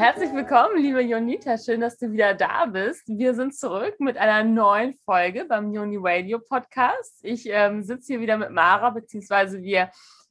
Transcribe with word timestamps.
Herzlich 0.00 0.32
willkommen, 0.32 0.78
liebe 0.78 1.02
Jonita. 1.02 1.58
Schön, 1.58 1.82
dass 1.82 1.98
du 1.98 2.10
wieder 2.10 2.32
da 2.32 2.64
bist. 2.64 3.02
Wir 3.06 3.34
sind 3.34 3.54
zurück 3.54 4.00
mit 4.00 4.16
einer 4.16 4.42
neuen 4.44 4.94
Folge 5.04 5.44
beim 5.44 5.74
Joni 5.74 5.98
Radio 6.00 6.38
Podcast. 6.38 7.18
Ich 7.22 7.46
ähm, 7.50 7.82
sitze 7.82 8.14
hier 8.14 8.20
wieder 8.22 8.38
mit 8.38 8.50
Mara, 8.50 8.88
beziehungsweise 8.88 9.60
wir 9.60 9.90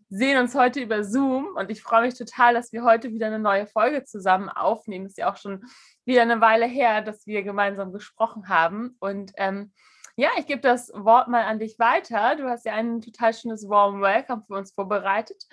sehen 0.10 0.40
uns 0.40 0.56
heute 0.56 0.80
über 0.80 1.04
Zoom 1.04 1.50
und 1.56 1.70
ich 1.70 1.84
freue 1.84 2.02
mich 2.02 2.16
total, 2.16 2.56
dass 2.56 2.74
wir 2.74 2.84
heute 2.84 3.14
wieder 3.14 3.28
eine 3.28 3.38
neue 3.38 3.68
Folge 3.68 4.04
zusammen 4.06 4.50
aufnehmen. 4.50 5.06
Ist 5.06 5.20
ja 5.20 5.32
auch 5.32 5.38
schon 5.38 5.64
wieder 6.04 6.24
eine 6.24 6.42
Weile 6.42 6.66
her, 6.66 7.04
dass 7.04 7.28
wir 7.28 7.44
gemeinsam 7.44 7.94
gesprochen 7.94 8.50
haben. 8.50 8.98
Und 9.00 9.34
ähm, 9.38 9.72
ja, 10.16 10.30
ich 10.40 10.48
gebe 10.48 10.62
das 10.62 10.92
Wort 10.96 11.28
mal 11.28 11.44
an 11.44 11.60
dich 11.60 11.78
weiter. 11.78 12.36
Du 12.38 12.50
hast 12.50 12.66
ja 12.66 12.74
ein 12.74 13.02
total 13.02 13.36
schönes 13.36 13.70
Warm 13.70 14.02
Welcome 14.02 14.46
für 14.48 14.56
uns 14.56 14.72
vorbereitet. 14.72 15.46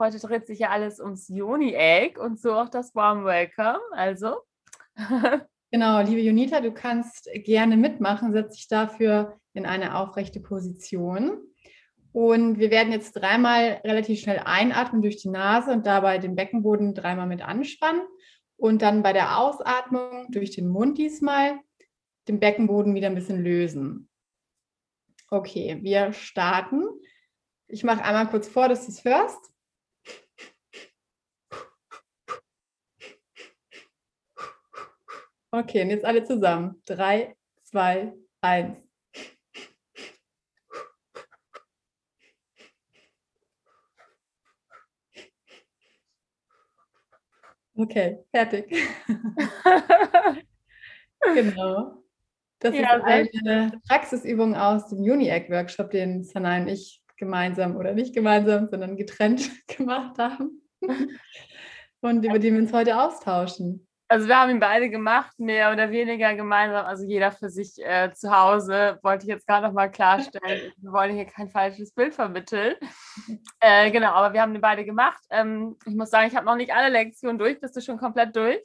Heute 0.00 0.18
dreht 0.18 0.46
sich 0.48 0.58
ja 0.58 0.70
alles 0.70 0.98
ums 0.98 1.28
Joni-Egg 1.28 2.20
und 2.20 2.40
so 2.40 2.54
auch 2.54 2.68
das 2.68 2.94
Warm 2.96 3.24
Welcome. 3.24 3.78
Also. 3.92 4.38
genau, 5.70 6.00
liebe 6.00 6.20
Junita, 6.20 6.60
du 6.60 6.72
kannst 6.72 7.30
gerne 7.44 7.76
mitmachen. 7.76 8.32
Setz 8.32 8.56
dich 8.56 8.66
dafür 8.66 9.38
in 9.52 9.66
eine 9.66 9.96
aufrechte 9.96 10.40
Position. 10.40 11.38
Und 12.10 12.58
wir 12.58 12.72
werden 12.72 12.92
jetzt 12.92 13.12
dreimal 13.12 13.80
relativ 13.84 14.20
schnell 14.20 14.40
einatmen 14.44 15.00
durch 15.00 15.16
die 15.16 15.30
Nase 15.30 15.70
und 15.70 15.86
dabei 15.86 16.18
den 16.18 16.34
Beckenboden 16.34 16.94
dreimal 16.94 17.28
mit 17.28 17.42
anspannen. 17.42 18.02
Und 18.56 18.82
dann 18.82 19.04
bei 19.04 19.12
der 19.12 19.38
Ausatmung 19.38 20.26
durch 20.30 20.50
den 20.50 20.68
Mund 20.68 20.98
diesmal 20.98 21.60
den 22.26 22.40
Beckenboden 22.40 22.96
wieder 22.96 23.06
ein 23.06 23.14
bisschen 23.14 23.42
lösen. 23.42 24.08
Okay, 25.30 25.78
wir 25.82 26.12
starten. 26.12 26.84
Ich 27.68 27.84
mache 27.84 28.04
einmal 28.04 28.28
kurz 28.28 28.48
vor, 28.48 28.68
dass 28.68 28.86
du 28.86 28.92
es 28.92 29.04
hörst. 29.04 29.53
Okay, 35.54 35.82
und 35.82 35.90
jetzt 35.90 36.04
alle 36.04 36.24
zusammen. 36.24 36.82
Drei, 36.84 37.36
zwei, 37.62 38.12
eins. 38.40 38.76
Okay, 47.76 48.18
fertig. 48.32 48.66
genau. 51.20 52.02
Das 52.58 52.74
ja, 52.74 52.96
ist 52.96 53.04
eine 53.04 53.80
Praxisübung 53.88 54.56
aus 54.56 54.88
dem 54.88 54.98
Uni-Egg-Workshop, 54.98 55.92
den 55.92 56.24
Sanai 56.24 56.62
und 56.62 56.68
ich 56.68 57.00
gemeinsam 57.16 57.76
oder 57.76 57.92
nicht 57.94 58.12
gemeinsam, 58.12 58.66
sondern 58.68 58.96
getrennt 58.96 59.48
gemacht 59.68 60.18
haben. 60.18 60.62
Und 62.00 62.22
über 62.22 62.38
die 62.38 62.52
wir 62.52 62.58
uns 62.58 62.72
heute 62.72 63.00
austauschen. 63.00 63.86
Also 64.14 64.28
wir 64.28 64.38
haben 64.38 64.50
ihn 64.52 64.60
beide 64.60 64.90
gemacht, 64.90 65.36
mehr 65.40 65.72
oder 65.72 65.90
weniger 65.90 66.36
gemeinsam, 66.36 66.86
also 66.86 67.02
jeder 67.02 67.32
für 67.32 67.50
sich 67.50 67.84
äh, 67.84 68.12
zu 68.14 68.30
Hause, 68.30 69.00
wollte 69.02 69.24
ich 69.24 69.28
jetzt 69.28 69.44
gerade 69.44 69.66
noch 69.66 69.72
mal 69.72 69.90
klarstellen. 69.90 70.72
Wir 70.76 70.92
wollen 70.92 71.16
hier 71.16 71.24
kein 71.24 71.48
falsches 71.48 71.92
Bild 71.92 72.14
vermitteln. 72.14 72.76
Äh, 73.58 73.90
genau, 73.90 74.12
aber 74.12 74.32
wir 74.32 74.40
haben 74.40 74.54
ihn 74.54 74.60
beide 74.60 74.84
gemacht. 74.84 75.20
Ähm, 75.30 75.76
ich 75.84 75.96
muss 75.96 76.10
sagen, 76.10 76.28
ich 76.28 76.36
habe 76.36 76.46
noch 76.46 76.54
nicht 76.54 76.72
alle 76.72 76.90
Lektionen 76.90 77.38
durch. 77.38 77.60
Bist 77.60 77.74
du 77.74 77.80
schon 77.80 77.98
komplett 77.98 78.36
durch? 78.36 78.60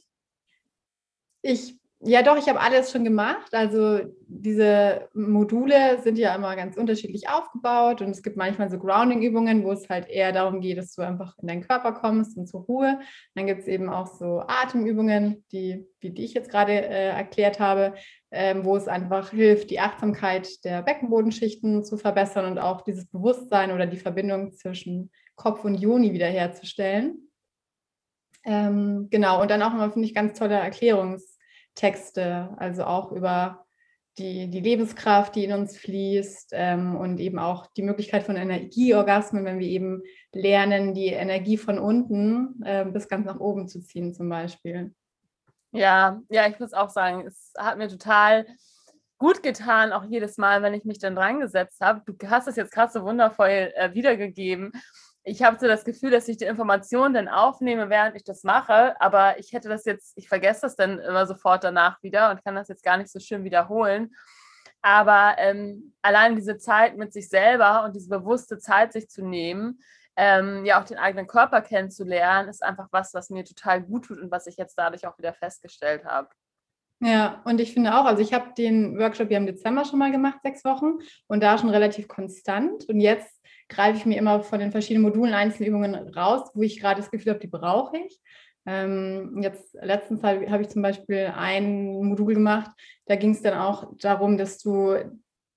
Ich 1.41 1.78
ja, 2.02 2.23
doch, 2.23 2.38
ich 2.38 2.47
habe 2.47 2.61
alles 2.61 2.92
schon 2.92 3.03
gemacht. 3.03 3.53
Also 3.53 4.00
diese 4.25 5.09
Module 5.14 6.00
sind 6.02 6.17
ja 6.17 6.33
immer 6.33 6.56
ganz 6.56 6.78
unterschiedlich 6.78 7.28
aufgebaut 7.28 8.02
und 8.02 8.11
es 8.11 8.23
gibt 8.23 8.38
manchmal 8.38 8.69
so 8.69 8.80
Grounding-Übungen, 8.80 9.66
wo 9.66 9.73
es 9.73 9.89
halt 9.89 10.08
eher 10.08 10.31
darum 10.31 10.61
geht, 10.61 10.78
dass 10.78 10.95
du 10.95 11.02
einfach 11.02 11.38
in 11.39 11.50
deinen 11.50 11.67
Körper 11.67 11.91
kommst 11.91 12.38
und 12.38 12.47
zur 12.47 12.61
Ruhe. 12.61 13.00
Dann 13.36 13.47
gibt 13.47 13.61
es 13.61 13.67
eben 13.67 13.89
auch 13.89 14.08
so 14.08 14.41
Atemübungen, 14.47 15.44
die, 15.52 15.86
wie 16.00 16.11
die 16.11 16.23
ich 16.23 16.33
jetzt 16.33 16.50
gerade 16.50 16.72
äh, 16.72 17.09
erklärt 17.09 17.59
habe, 17.59 17.96
ähm, 18.31 18.63
wo 18.63 18.78
es 18.78 18.88
einfach 18.88 19.31
hilft, 19.31 19.69
die 19.69 19.81
Achtsamkeit 19.81 20.63
der 20.63 20.84
Beckenbodenschichten 20.84 21.84
zu 21.84 21.97
verbessern 21.97 22.46
und 22.46 22.59
auch 22.59 22.79
dieses 22.79 23.07
Bewusstsein 23.07 23.72
oder 23.72 23.85
die 23.85 23.97
Verbindung 23.97 24.53
zwischen 24.53 25.12
Kopf 25.35 25.66
und 25.66 25.75
Joni 25.75 26.13
wiederherzustellen. 26.13 27.29
Ähm, 28.46 29.09
genau, 29.12 29.41
und 29.41 29.52
dann 29.52 29.62
auch 29.62 29.73
immer, 29.73 29.91
finde 29.91 30.07
ich, 30.07 30.16
ganz 30.16 30.40
tolle 30.40 30.62
Erklärungs- 30.62 31.38
Texte, 31.79 32.50
also 32.57 32.84
auch 32.84 33.13
über 33.13 33.66
die, 34.17 34.50
die 34.50 34.59
Lebenskraft, 34.59 35.34
die 35.35 35.45
in 35.45 35.53
uns 35.53 35.78
fließt 35.78 36.50
ähm, 36.51 36.97
und 36.97 37.19
eben 37.22 37.40
auch 37.40 37.67
die 37.67 37.84
Möglichkeit 37.84 38.23
von 38.23 38.35
Energieorgasmen, 38.35 39.45
wenn 39.45 39.59
wir 39.59 39.67
eben 39.67 40.03
lernen, 40.34 40.94
die 40.94 41.07
Energie 41.07 41.57
von 41.57 41.79
unten 41.79 42.62
äh, 42.63 42.84
bis 42.84 43.07
ganz 43.07 43.25
nach 43.25 43.40
oben 43.40 43.69
zu 43.69 43.79
ziehen 43.79 44.13
zum 44.13 44.28
Beispiel. 44.28 44.94
Ja, 45.72 46.19
ja, 46.29 46.47
ich 46.47 46.59
muss 46.59 46.73
auch 46.73 46.90
sagen, 46.90 47.25
es 47.25 47.53
hat 47.57 47.78
mir 47.78 47.88
total 47.88 48.46
gut 49.17 49.41
getan, 49.41 49.94
auch 49.94 50.03
jedes 50.03 50.38
Mal, 50.38 50.61
wenn 50.61 50.73
ich 50.73 50.84
mich 50.84 51.00
dann 51.00 51.16
dran 51.16 51.40
gesetzt 51.40 51.79
habe. 51.79 52.01
Du 52.06 52.29
hast 52.29 52.47
es 52.47 52.57
jetzt 52.57 52.73
gerade 52.73 52.91
so 52.91 53.03
wundervoll 53.03 53.72
äh, 53.75 53.94
wiedergegeben 53.94 54.73
ich 55.24 55.44
habe 55.44 55.57
so 55.59 55.68
das 55.68 55.84
Gefühl, 55.84 56.12
dass 56.12 56.28
ich 56.28 56.38
die 56.38 56.46
Informationen 56.46 57.13
dann 57.13 57.28
aufnehme, 57.28 57.90
während 57.90 58.16
ich 58.16 58.24
das 58.24 58.44
mache, 58.44 59.00
aber 59.02 59.38
ich 59.40 59.53
hätte 59.53 59.69
das 59.69 59.85
jetzt, 59.85 60.18
ich 60.18 60.28
vergesse 60.28 60.62
das 60.62 60.75
dann 60.75 61.00
immer 61.00 61.28
sofort 61.28 61.63
danach 61.63 62.02
wieder 62.02 62.31
und 62.31 62.44
kann 62.44 62.56
das 62.56 62.69
jetzt 62.69 62.84
gar 62.84 62.97
nicht 62.97 63.12
so 63.12 63.19
schön 63.19 63.44
wiederholen. 63.44 64.12
Aber 64.81 65.35
ähm, 65.38 65.94
allein 66.02 66.35
diese 66.35 66.58
Zeit 66.58 66.96
mit 66.97 67.12
sich 67.12 67.28
selber 67.28 67.84
und 67.84 67.96
diese 67.96 68.09
bewusste 68.09 68.59
Zeit 68.59 68.94
sich 68.94 69.09
zu 69.09 69.25
nehmen, 69.25 69.81
ähm, 70.16 70.66
ja 70.66 70.81
auch 70.81 70.85
den 70.85 70.97
eigenen 70.97 71.28
Körper 71.28 71.62
kennenzulernen, 71.62 72.50
ist 72.50 72.63
einfach 72.63 72.88
was, 72.91 73.13
was 73.13 73.29
mir 73.29 73.44
total 73.44 73.81
gut 73.81 74.06
tut 74.06 74.19
und 74.19 74.31
was 74.31 74.47
ich 74.47 74.58
jetzt 74.58 74.75
dadurch 74.78 75.06
auch 75.06 75.18
wieder 75.18 75.34
festgestellt 75.34 76.06
habe. 76.06 76.29
Ja, 77.02 77.41
und 77.46 77.62
ich 77.62 77.74
finde 77.74 77.96
auch, 77.96 78.03
also 78.03 78.22
ich 78.22 78.34
habe 78.34 78.53
den 78.58 79.00
Workshop 79.00 79.31
ja 79.31 79.38
im 79.38 79.46
Dezember 79.46 79.85
schon 79.85 80.00
mal 80.00 80.12
gemacht, 80.12 80.40
sechs 80.44 80.66
Wochen, 80.66 81.00
und 81.28 81.41
da 81.41 81.58
schon 81.58 81.69
relativ 81.69 82.09
konstant. 82.09 82.88
Und 82.90 83.00
jetzt 83.00 83.38
greife 83.69 83.97
ich 83.97 84.06
mir 84.06 84.18
immer 84.18 84.41
von 84.41 84.59
den 84.59 84.72
verschiedenen 84.72 85.03
Modulen 85.03 85.34
Einzelübungen 85.34 85.96
raus, 85.96 86.50
wo 86.53 86.62
ich 86.62 86.80
gerade 86.80 87.00
das 87.00 87.12
Gefühl 87.12 87.31
habe, 87.31 87.40
die 87.40 87.47
brauche 87.47 87.97
ich. 87.97 88.19
Ähm, 88.66 89.40
jetzt 89.41 89.75
letztens 89.81 90.22
habe 90.24 90.62
ich 90.62 90.69
zum 90.69 90.81
Beispiel 90.81 91.31
ein 91.35 91.85
Modul 92.03 92.34
gemacht, 92.34 92.72
da 93.06 93.16
ging 93.16 93.31
es 93.31 93.41
dann 93.41 93.58
auch 93.58 93.94
darum, 93.97 94.38
dass 94.38 94.59
du 94.59 94.96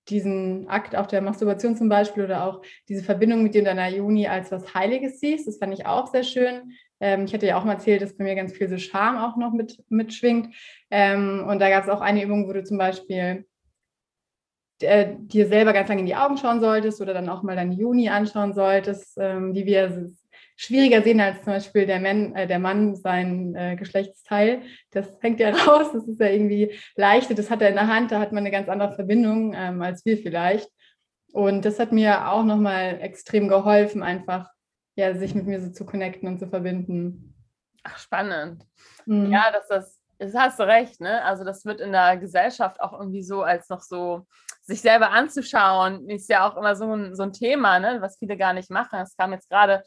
diesen 0.08 0.68
Akt 0.68 0.96
auch 0.96 1.06
der 1.06 1.22
Masturbation 1.22 1.76
zum 1.76 1.88
Beispiel 1.88 2.24
oder 2.24 2.44
auch 2.44 2.62
diese 2.88 3.04
Verbindung 3.04 3.42
mit 3.42 3.54
dir 3.54 3.60
in 3.60 3.66
deiner 3.66 3.88
Juni 3.88 4.26
als 4.26 4.50
was 4.50 4.74
Heiliges 4.74 5.20
siehst. 5.20 5.46
Das 5.46 5.58
fand 5.58 5.72
ich 5.74 5.86
auch 5.86 6.08
sehr 6.08 6.24
schön. 6.24 6.72
Ähm, 7.00 7.24
ich 7.24 7.34
hatte 7.34 7.46
ja 7.46 7.58
auch 7.58 7.64
mal 7.64 7.74
erzählt, 7.74 8.02
dass 8.02 8.16
bei 8.16 8.24
mir 8.24 8.34
ganz 8.34 8.52
viel 8.52 8.68
so 8.68 8.78
Scham 8.78 9.16
auch 9.16 9.36
noch 9.36 9.52
mit, 9.52 9.78
mitschwingt. 9.88 10.54
Ähm, 10.90 11.44
und 11.48 11.60
da 11.60 11.68
gab 11.70 11.84
es 11.84 11.90
auch 11.90 12.00
eine 12.00 12.22
Übung, 12.22 12.48
wo 12.48 12.52
du 12.52 12.64
zum 12.64 12.78
Beispiel 12.78 13.46
äh, 14.82 15.16
dir 15.18 15.46
selber 15.46 15.72
ganz 15.72 15.88
lange 15.88 16.00
in 16.00 16.06
die 16.06 16.16
Augen 16.16 16.36
schauen 16.36 16.60
solltest 16.60 17.00
oder 17.00 17.14
dann 17.14 17.28
auch 17.28 17.42
mal 17.42 17.56
deine 17.56 17.74
Juni 17.74 18.08
anschauen 18.08 18.54
solltest, 18.54 19.16
ähm, 19.18 19.54
die 19.54 19.66
wir 19.66 20.10
schwieriger 20.56 21.02
sehen 21.02 21.20
als 21.20 21.42
zum 21.42 21.54
Beispiel 21.54 21.86
der, 21.86 22.00
Man, 22.00 22.34
äh, 22.34 22.46
der 22.46 22.58
Mann 22.58 22.94
sein 22.96 23.54
äh, 23.54 23.76
Geschlechtsteil. 23.76 24.62
Das 24.90 25.08
hängt 25.20 25.40
ja 25.40 25.50
raus, 25.66 25.90
das 25.92 26.06
ist 26.06 26.20
ja 26.20 26.28
irgendwie 26.28 26.72
leichter, 26.96 27.34
das 27.34 27.50
hat 27.50 27.62
er 27.62 27.68
in 27.68 27.74
der 27.74 27.88
Hand, 27.88 28.12
da 28.12 28.20
hat 28.20 28.32
man 28.32 28.42
eine 28.42 28.50
ganz 28.50 28.68
andere 28.68 28.92
Verbindung 28.92 29.54
ähm, 29.56 29.82
als 29.82 30.04
wir 30.04 30.18
vielleicht. 30.18 30.70
Und 31.32 31.64
das 31.64 31.78
hat 31.78 31.92
mir 31.92 32.30
auch 32.30 32.44
nochmal 32.44 32.98
extrem 33.00 33.48
geholfen, 33.48 34.02
einfach 34.02 34.50
ja, 34.94 35.14
sich 35.14 35.34
mit 35.34 35.46
mir 35.46 35.60
so 35.60 35.70
zu 35.70 35.86
connecten 35.86 36.28
und 36.28 36.38
zu 36.38 36.46
verbinden. 36.46 37.34
Ach, 37.82 37.98
spannend. 37.98 38.66
Mhm. 39.06 39.32
Ja, 39.32 39.50
dass 39.50 39.68
das 39.68 40.02
das 40.22 40.34
hast 40.34 40.60
du 40.60 40.62
recht, 40.64 41.00
ne? 41.00 41.24
Also 41.24 41.42
das 41.42 41.64
wird 41.64 41.80
in 41.80 41.92
der 41.92 42.16
Gesellschaft 42.16 42.80
auch 42.80 42.92
irgendwie 42.92 43.22
so 43.22 43.42
als 43.42 43.68
noch 43.68 43.80
so 43.80 44.26
sich 44.62 44.80
selber 44.80 45.10
anzuschauen, 45.10 46.08
ist 46.08 46.28
ja 46.28 46.48
auch 46.48 46.56
immer 46.56 46.76
so 46.76 46.94
ein, 46.94 47.14
so 47.16 47.24
ein 47.24 47.32
Thema, 47.32 47.78
ne? 47.80 47.98
was 48.00 48.18
viele 48.18 48.36
gar 48.36 48.52
nicht 48.52 48.70
machen. 48.70 49.00
Es 49.00 49.16
kam 49.16 49.32
jetzt 49.32 49.50
gerade, 49.50 49.82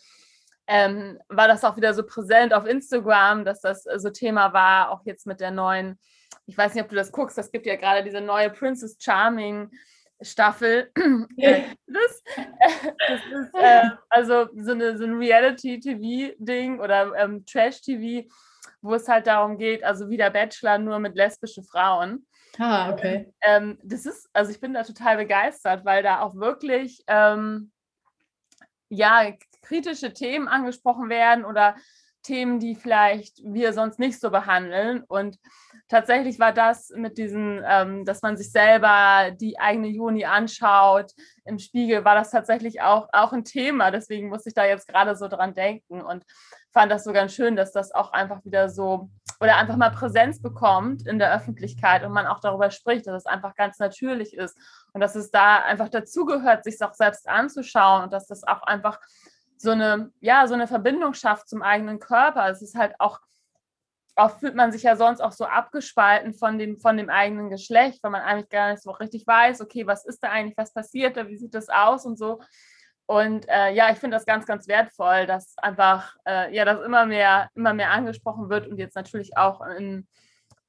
ähm, 0.67 1.17
war 1.29 1.47
das 1.47 1.63
auch 1.63 1.77
wieder 1.77 1.93
so 1.93 2.03
präsent 2.05 2.53
auf 2.53 2.65
Instagram, 2.65 3.45
dass 3.45 3.61
das 3.61 3.83
so 3.83 4.09
Thema 4.09 4.53
war, 4.53 4.91
auch 4.91 5.05
jetzt 5.05 5.27
mit 5.27 5.39
der 5.39 5.51
neuen, 5.51 5.97
ich 6.45 6.57
weiß 6.57 6.73
nicht, 6.73 6.83
ob 6.83 6.89
du 6.89 6.95
das 6.95 7.11
guckst, 7.11 7.37
es 7.37 7.51
gibt 7.51 7.65
ja 7.65 7.75
gerade 7.75 8.03
diese 8.03 8.21
neue 8.21 8.49
Princess 8.49 8.97
Charming. 8.99 9.69
Staffel. 10.21 10.91
Äh, 11.37 11.63
das, 11.85 12.23
das 13.07 13.21
ist 13.31 13.53
äh, 13.53 13.89
also 14.09 14.47
so, 14.55 14.71
eine, 14.71 14.97
so 14.97 15.03
ein 15.03 15.15
Reality-TV-Ding 15.17 16.79
oder 16.79 17.13
ähm, 17.17 17.45
Trash-TV, 17.45 18.27
wo 18.81 18.95
es 18.95 19.07
halt 19.07 19.27
darum 19.27 19.57
geht, 19.57 19.83
also 19.83 20.09
wie 20.09 20.17
der 20.17 20.29
Bachelor 20.29 20.77
nur 20.77 20.99
mit 20.99 21.15
lesbischen 21.15 21.65
Frauen. 21.65 22.25
Ah, 22.57 22.91
okay. 22.91 23.33
Ähm, 23.41 23.77
das 23.83 24.05
ist, 24.05 24.29
also 24.33 24.51
ich 24.51 24.59
bin 24.59 24.73
da 24.73 24.83
total 24.83 25.17
begeistert, 25.17 25.85
weil 25.85 26.03
da 26.03 26.21
auch 26.21 26.35
wirklich 26.35 27.03
ähm, 27.07 27.71
ja 28.89 29.31
kritische 29.61 30.13
Themen 30.13 30.47
angesprochen 30.47 31.09
werden 31.09 31.45
oder 31.45 31.75
Themen, 32.25 32.59
die 32.59 32.75
vielleicht 32.75 33.39
wir 33.43 33.71
sonst 33.73 33.99
nicht 33.99 34.19
so 34.19 34.31
behandeln. 34.31 35.03
Und 35.07 35.37
tatsächlich 35.87 36.39
war 36.39 36.51
das 36.51 36.89
mit 36.95 37.17
diesen, 37.17 37.63
ähm, 37.67 38.03
dass 38.03 38.23
man 38.23 38.35
sich 38.35 38.51
selber 38.51 39.31
die 39.31 39.59
eigene 39.59 39.87
Juni 39.87 40.25
anschaut 40.25 41.11
im 41.45 41.59
Spiegel, 41.59 42.03
war 42.03 42.15
das 42.15 42.31
tatsächlich 42.31 42.81
auch, 42.81 43.07
auch 43.13 43.31
ein 43.31 43.43
Thema. 43.43 43.91
Deswegen 43.91 44.29
musste 44.29 44.49
ich 44.49 44.55
da 44.55 44.65
jetzt 44.65 44.87
gerade 44.87 45.15
so 45.15 45.27
dran 45.27 45.53
denken 45.53 46.01
und 46.01 46.23
fand 46.75 46.91
das 46.91 47.05
so 47.05 47.13
ganz 47.13 47.33
schön, 47.33 47.55
dass 47.55 47.71
das 47.71 47.93
auch 47.93 48.11
einfach 48.11 48.43
wieder 48.43 48.67
so 48.67 49.09
oder 49.39 49.55
einfach 49.55 49.77
mal 49.77 49.91
Präsenz 49.91 50.41
bekommt 50.41 51.07
in 51.07 51.19
der 51.19 51.33
Öffentlichkeit 51.33 52.03
und 52.03 52.11
man 52.11 52.27
auch 52.27 52.41
darüber 52.41 52.69
spricht, 52.69 53.07
dass 53.07 53.15
es 53.15 53.25
einfach 53.25 53.55
ganz 53.55 53.79
natürlich 53.79 54.35
ist 54.35 54.57
und 54.91 54.99
dass 54.99 55.15
es 55.15 55.31
da 55.31 55.59
einfach 55.59 55.87
dazugehört, 55.87 56.65
sich 56.65 56.81
auch 56.83 56.93
selbst 56.93 57.29
anzuschauen 57.29 58.03
und 58.03 58.13
dass 58.13 58.27
das 58.27 58.43
auch 58.43 58.61
einfach 58.63 58.99
so 59.57 59.71
eine, 59.71 60.11
ja, 60.19 60.47
so 60.47 60.53
eine 60.53 60.67
Verbindung 60.67 61.13
schafft 61.13 61.47
zum 61.47 61.61
eigenen 61.61 61.99
Körper. 61.99 62.49
Es 62.49 62.61
ist 62.61 62.75
halt 62.75 62.93
auch, 62.99 63.21
auch 64.17 64.31
fühlt 64.39 64.55
man 64.55 64.73
sich 64.73 64.83
ja 64.83 64.97
sonst 64.97 65.21
auch 65.21 65.31
so 65.31 65.45
abgespalten 65.45 66.33
von 66.33 66.59
dem, 66.59 66.77
von 66.77 66.97
dem 66.97 67.09
eigenen 67.09 67.49
Geschlecht, 67.49 68.03
weil 68.03 68.11
man 68.11 68.21
eigentlich 68.21 68.49
gar 68.49 68.71
nicht 68.71 68.83
so 68.83 68.91
richtig 68.91 69.25
weiß, 69.25 69.61
okay, 69.61 69.87
was 69.87 70.05
ist 70.05 70.21
da 70.21 70.29
eigentlich, 70.29 70.57
was 70.57 70.73
passiert 70.73 71.15
da, 71.15 71.29
wie 71.29 71.37
sieht 71.37 71.53
das 71.53 71.69
aus 71.69 72.05
und 72.05 72.19
so. 72.19 72.41
Und 73.07 73.47
äh, 73.49 73.71
ja, 73.71 73.91
ich 73.91 73.97
finde 73.97 74.17
das 74.17 74.25
ganz, 74.25 74.45
ganz 74.45 74.67
wertvoll, 74.67 75.27
dass 75.27 75.55
einfach, 75.57 76.15
äh, 76.27 76.53
ja, 76.55 76.65
das 76.65 76.83
immer 76.83 77.05
mehr, 77.05 77.49
immer 77.53 77.73
mehr 77.73 77.91
angesprochen 77.91 78.49
wird 78.49 78.67
und 78.67 78.77
jetzt 78.77 78.95
natürlich 78.95 79.37
auch 79.37 79.61
in, 79.61 80.07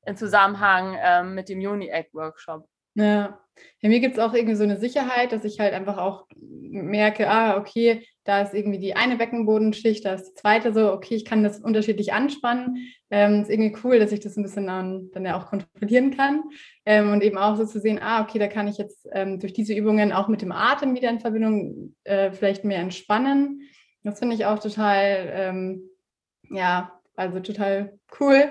in 0.05 0.17
Zusammenhang 0.17 0.95
äh, 0.95 1.23
mit 1.23 1.49
dem 1.49 1.61
Uni-Egg-Workshop. 1.61 2.69
Ja. 2.95 3.39
Ja, 3.81 3.89
mir 3.89 4.01
gibt 4.01 4.17
es 4.17 4.23
auch 4.23 4.35
irgendwie 4.35 4.57
so 4.57 4.65
eine 4.65 4.79
Sicherheit, 4.79 5.33
dass 5.33 5.45
ich 5.45 5.61
halt 5.61 5.75
einfach 5.75 5.99
auch 5.99 6.27
merke, 6.37 7.29
ah, 7.29 7.57
okay, 7.57 8.07
da 8.25 8.43
ist 8.43 8.55
irgendwie 8.55 8.79
die 8.79 8.97
eine 8.97 9.17
Beckenbodenschicht, 9.17 10.05
da 10.05 10.15
ist 10.15 10.31
die 10.31 10.35
zweite 10.35 10.73
so, 10.73 10.93
okay, 10.93 11.15
ich 11.15 11.25
kann 11.25 11.45
das 11.45 11.61
unterschiedlich 11.61 12.13
anspannen. 12.13 12.89
Ähm, 13.11 13.43
ist 13.43 13.51
irgendwie 13.51 13.77
cool, 13.85 13.99
dass 13.99 14.13
ich 14.13 14.21
das 14.21 14.37
ein 14.37 14.43
bisschen 14.43 14.67
dann, 14.67 15.11
dann 15.13 15.25
ja 15.25 15.39
auch 15.39 15.47
kontrollieren 15.47 16.17
kann. 16.17 16.43
Ähm, 16.85 17.13
und 17.13 17.23
eben 17.23 17.39
auch 17.39 17.57
so 17.57 17.65
zu 17.65 17.81
sehen, 17.81 18.01
ah, 18.03 18.23
okay, 18.23 18.39
da 18.39 18.49
kann 18.49 18.67
ich 18.67 18.79
jetzt 18.79 19.07
ähm, 19.13 19.39
durch 19.39 19.53
diese 19.53 19.75
Übungen 19.75 20.13
auch 20.13 20.29
mit 20.29 20.43
dem 20.43 20.53
Atem 20.53 20.95
wieder 20.95 21.09
in 21.09 21.21
Verbindung 21.21 21.95
äh, 22.05 22.33
vielleicht 22.33 22.65
mehr 22.65 22.81
entspannen. 22.81 23.63
Das 24.03 24.19
finde 24.19 24.35
ich 24.35 24.45
auch 24.45 24.59
total, 24.59 25.31
ähm, 25.33 25.83
ja, 26.51 26.93
also 27.15 27.41
total 27.41 27.99
cool. 28.21 28.51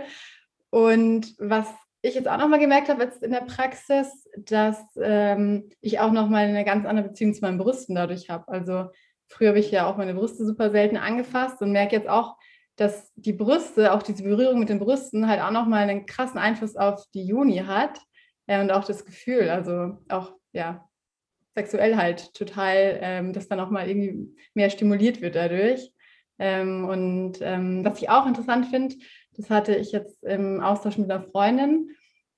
Und 0.70 1.36
was 1.38 1.68
ich 2.10 2.16
jetzt 2.16 2.28
auch 2.28 2.38
nochmal 2.38 2.60
gemerkt 2.60 2.90
habe 2.90 3.04
jetzt 3.04 3.24
in 3.24 3.32
der 3.32 3.42
Praxis, 3.42 4.28
dass 4.38 4.80
ähm, 5.02 5.70
ich 5.82 6.00
auch 6.00 6.12
nochmal 6.12 6.46
eine 6.46 6.66
ganz 6.66 6.86
andere 6.86 7.10
Beziehung 7.10 7.34
zu 7.34 7.42
meinen 7.42 7.58
Brüsten 7.58 7.96
dadurch 7.96 8.30
habe. 8.30 8.48
Also 8.48 8.90
früher 9.28 9.50
habe 9.50 9.60
ich 9.60 9.72
ja 9.72 9.88
auch 9.88 9.98
meine 9.98 10.14
Brüste 10.14 10.46
super 10.46 10.70
selten 10.70 10.98
angefasst 10.98 11.62
und 11.62 11.72
merke 11.72 11.96
jetzt 11.96 12.10
auch, 12.10 12.38
dass 12.76 13.12
die 13.16 13.34
Brüste, 13.34 13.94
auch 13.94 14.04
diese 14.04 14.24
Berührung 14.24 14.60
mit 14.60 14.70
den 14.70 14.80
Brüsten 14.80 15.28
halt 15.28 15.42
auch 15.42 15.52
nochmal 15.52 15.84
einen 15.84 16.06
krassen 16.06 16.40
Einfluss 16.40 16.76
auf 16.76 17.06
die 17.14 17.26
Juni 17.26 17.58
hat 17.60 18.00
äh, 18.48 18.60
und 18.60 18.72
auch 18.72 18.84
das 18.84 19.06
Gefühl, 19.06 19.50
also 19.50 19.98
auch, 20.10 20.34
ja, 20.54 20.88
sexuell 21.56 21.96
halt 21.96 22.34
total, 22.34 23.00
ähm, 23.02 23.34
dass 23.34 23.48
dann 23.48 23.62
auch 23.62 23.70
mal 23.70 23.88
irgendwie 23.88 24.36
mehr 24.54 24.70
stimuliert 24.70 25.22
wird 25.22 25.36
dadurch. 25.36 25.92
Ähm, 26.38 26.86
und 26.86 27.38
ähm, 27.42 27.86
was 27.86 28.02
ich 28.02 28.10
auch 28.10 28.28
interessant 28.28 28.66
finde, 28.68 28.96
das 29.38 29.50
hatte 29.50 29.76
ich 29.76 29.92
jetzt 29.92 30.24
im 30.24 30.62
Austausch 30.62 30.98
mit 30.98 31.10
einer 31.12 31.24
Freundin, 31.24 31.90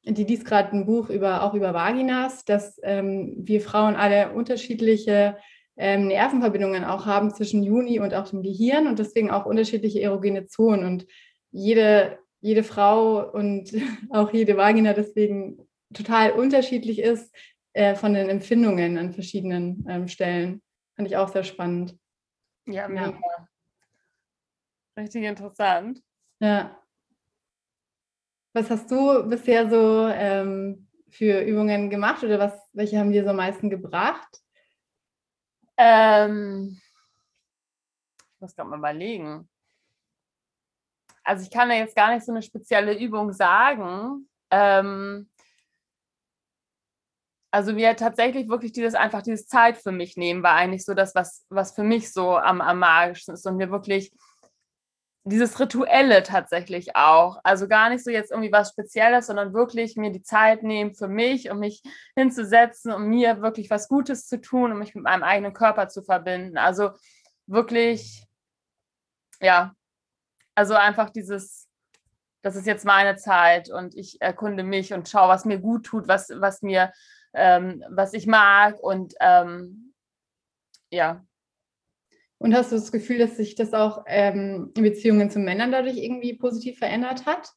die 0.03 0.23
liest 0.23 0.45
gerade 0.45 0.71
ein 0.71 0.85
Buch 0.85 1.09
über, 1.09 1.44
auch 1.44 1.53
über 1.53 1.73
Vaginas, 1.73 2.45
dass 2.45 2.79
ähm, 2.83 3.35
wir 3.38 3.61
Frauen 3.61 3.95
alle 3.95 4.31
unterschiedliche 4.31 5.38
ähm, 5.75 6.07
Nervenverbindungen 6.07 6.83
auch 6.83 7.05
haben 7.05 7.33
zwischen 7.33 7.63
Juni 7.63 7.99
und 7.99 8.13
auch 8.13 8.29
dem 8.29 8.41
Gehirn 8.41 8.88
und 8.88 8.99
deswegen 8.99 9.31
auch 9.31 9.45
unterschiedliche 9.45 10.01
erogene 10.01 10.47
Zonen. 10.47 10.85
Und 10.85 11.05
jede, 11.51 12.19
jede 12.41 12.63
Frau 12.63 13.29
und 13.31 13.71
auch 14.09 14.31
jede 14.33 14.57
Vagina 14.57 14.93
deswegen 14.93 15.67
total 15.93 16.31
unterschiedlich 16.31 17.00
ist 17.00 17.33
äh, 17.73 17.95
von 17.95 18.13
den 18.13 18.29
Empfindungen 18.29 18.97
an 18.97 19.13
verschiedenen 19.13 19.85
ähm, 19.89 20.07
Stellen. 20.07 20.61
Fand 20.95 21.07
ich 21.07 21.17
auch 21.17 21.29
sehr 21.29 21.43
spannend. 21.43 21.95
Ja, 22.65 22.88
mega. 22.88 23.11
Ja. 23.11 23.47
Richtig 24.97 25.23
interessant. 25.23 26.01
Ja. 26.39 26.81
Was 28.57 28.71
hast 28.71 28.89
du 28.89 29.21
bisher 29.30 29.69
so 29.69 30.07
ähm, 30.07 30.88
für 31.12 31.42
Übungen 31.42 31.92
gemacht 31.92 32.24
oder 32.24 32.39
was, 32.39 32.59
welche 32.74 32.98
haben 32.98 33.12
dir 33.12 33.24
so 33.24 33.30
am 33.30 33.36
meisten 33.36 33.69
gebracht? 33.69 34.42
Ähm, 35.77 36.81
ich 38.18 38.42
muss 38.42 38.56
gerade 38.56 38.68
mal 38.68 38.80
überlegen. 38.80 39.48
Also 41.24 41.44
ich 41.44 41.51
kann 41.51 41.69
ja 41.69 41.75
jetzt 41.75 41.95
gar 41.95 42.12
nicht 42.12 42.25
so 42.25 42.31
eine 42.31 42.42
spezielle 42.42 42.98
Übung 42.98 43.31
sagen. 43.31 44.27
Ähm, 44.50 45.30
also 47.51 47.75
wir 47.75 47.95
tatsächlich 47.95 48.50
wirklich 48.50 48.71
dieses 48.71 48.95
einfach 48.95 49.21
dieses 49.21 49.48
Zeit 49.48 49.77
für 49.77 49.92
mich 49.92 50.18
nehmen, 50.18 50.42
war 50.42 50.56
eigentlich 50.56 50.83
so 50.83 50.95
das, 50.95 51.13
was, 51.13 51.45
was 51.50 51.75
für 51.75 51.83
mich 51.83 52.12
so 52.12 52.36
am, 52.36 52.62
am 52.62 52.80
magischsten 52.80 53.36
ist 53.36 53.45
und 53.45 53.57
mir 53.57 53.69
wirklich 53.69 54.12
dieses 55.27 55.59
Rituelle 55.59 56.24
tatsächlich 56.24 56.95
auch. 56.95 57.39
Also 57.44 57.68
gar 57.68 57.89
nicht 57.89 58.03
so 58.03 58.12
jetzt 58.12 58.31
irgendwie 58.31 58.51
was 58.51 58.69
Spezielles, 58.69 59.27
sondern 59.27 59.53
wirklich 59.53 59.95
mir 59.95 60.12
die 60.12 60.24
Zeit 60.24 60.63
nehmen 60.63 60.94
für 60.94 61.07
mich, 61.07 61.50
um 61.51 61.59
mich 61.59 61.81
hinzusetzen, 62.15 62.91
um 62.91 63.07
mir 63.07 63.41
wirklich 63.41 63.69
was 63.69 63.88
Gutes 63.88 64.27
zu 64.27 64.39
tun, 64.39 64.71
um 64.71 64.79
mich 64.79 64.95
mit 64.95 65.03
meinem 65.03 65.24
eigenen 65.24 65.53
Körper 65.53 65.89
zu 65.89 66.01
verbinden. 66.01 66.57
Also 66.57 66.91
wirklich, 67.45 68.25
ja, 69.41 69.74
also 70.56 70.75
einfach 70.75 71.09
dieses, 71.09 71.68
das 72.41 72.56
ist 72.56 72.65
jetzt 72.65 72.85
meine 72.85 73.18
Zeit 73.18 73.69
und 73.69 73.95
ich 73.95 74.21
erkunde 74.21 74.63
mich 74.63 74.94
und 74.94 75.09
schaue, 75.09 75.29
was 75.29 75.45
mir 75.45 75.59
gut 75.59 75.85
tut, 75.85 76.07
was, 76.07 76.29
was 76.29 76.62
mir, 76.62 76.91
ähm, 77.33 77.83
was 77.89 78.13
ich 78.13 78.27
mag 78.27 78.79
und 78.79 79.13
ähm, 79.19 79.94
ja, 80.89 81.25
und 82.39 82.56
hast 82.56 82.72
du 82.72 82.75
das 82.75 82.92
Gefühl, 82.92 83.19
dass 83.19 83.38
sich 83.38 83.56
das 83.56 83.74
auch 83.74 84.04
ähm, 84.07 84.72
in 84.75 84.84
Beziehungen 84.84 85.30
zu 85.30 85.39
Männern 85.39 85.72
dadurch 85.72 85.98
irgendwie 85.98 86.34
positiv 86.34 86.78
verändert 86.80 87.25
hat? 87.25 87.50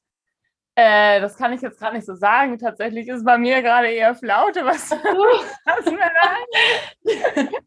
Äh, 0.77 1.21
das 1.21 1.37
kann 1.37 1.53
ich 1.53 1.61
jetzt 1.61 1.79
gerade 1.79 1.97
nicht 1.97 2.07
so 2.07 2.15
sagen. 2.15 2.59
Tatsächlich 2.59 3.09
ist 3.09 3.25
bei 3.25 3.37
mir 3.37 3.61
gerade 3.63 3.89
eher 3.89 4.15
Flaute, 4.15 4.65
was, 4.65 4.91
was 5.65 5.85
Männer 5.85 6.37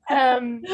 ähm, 0.10 0.66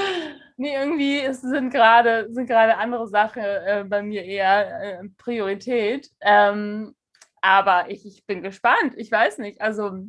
Nee, 0.62 0.76
irgendwie 0.76 1.20
ist, 1.20 1.40
sind 1.40 1.70
gerade 1.70 2.28
sind 2.34 2.52
andere 2.52 3.08
Sachen 3.08 3.42
äh, 3.42 3.86
bei 3.88 4.04
mir 4.04 4.26
eher 4.26 5.00
äh, 5.00 5.10
Priorität. 5.18 6.10
Ähm, 6.20 6.94
aber 7.40 7.90
ich, 7.90 8.06
ich 8.06 8.26
bin 8.26 8.42
gespannt. 8.44 8.94
Ich 8.98 9.10
weiß 9.10 9.38
nicht. 9.38 9.62
Also 9.62 10.00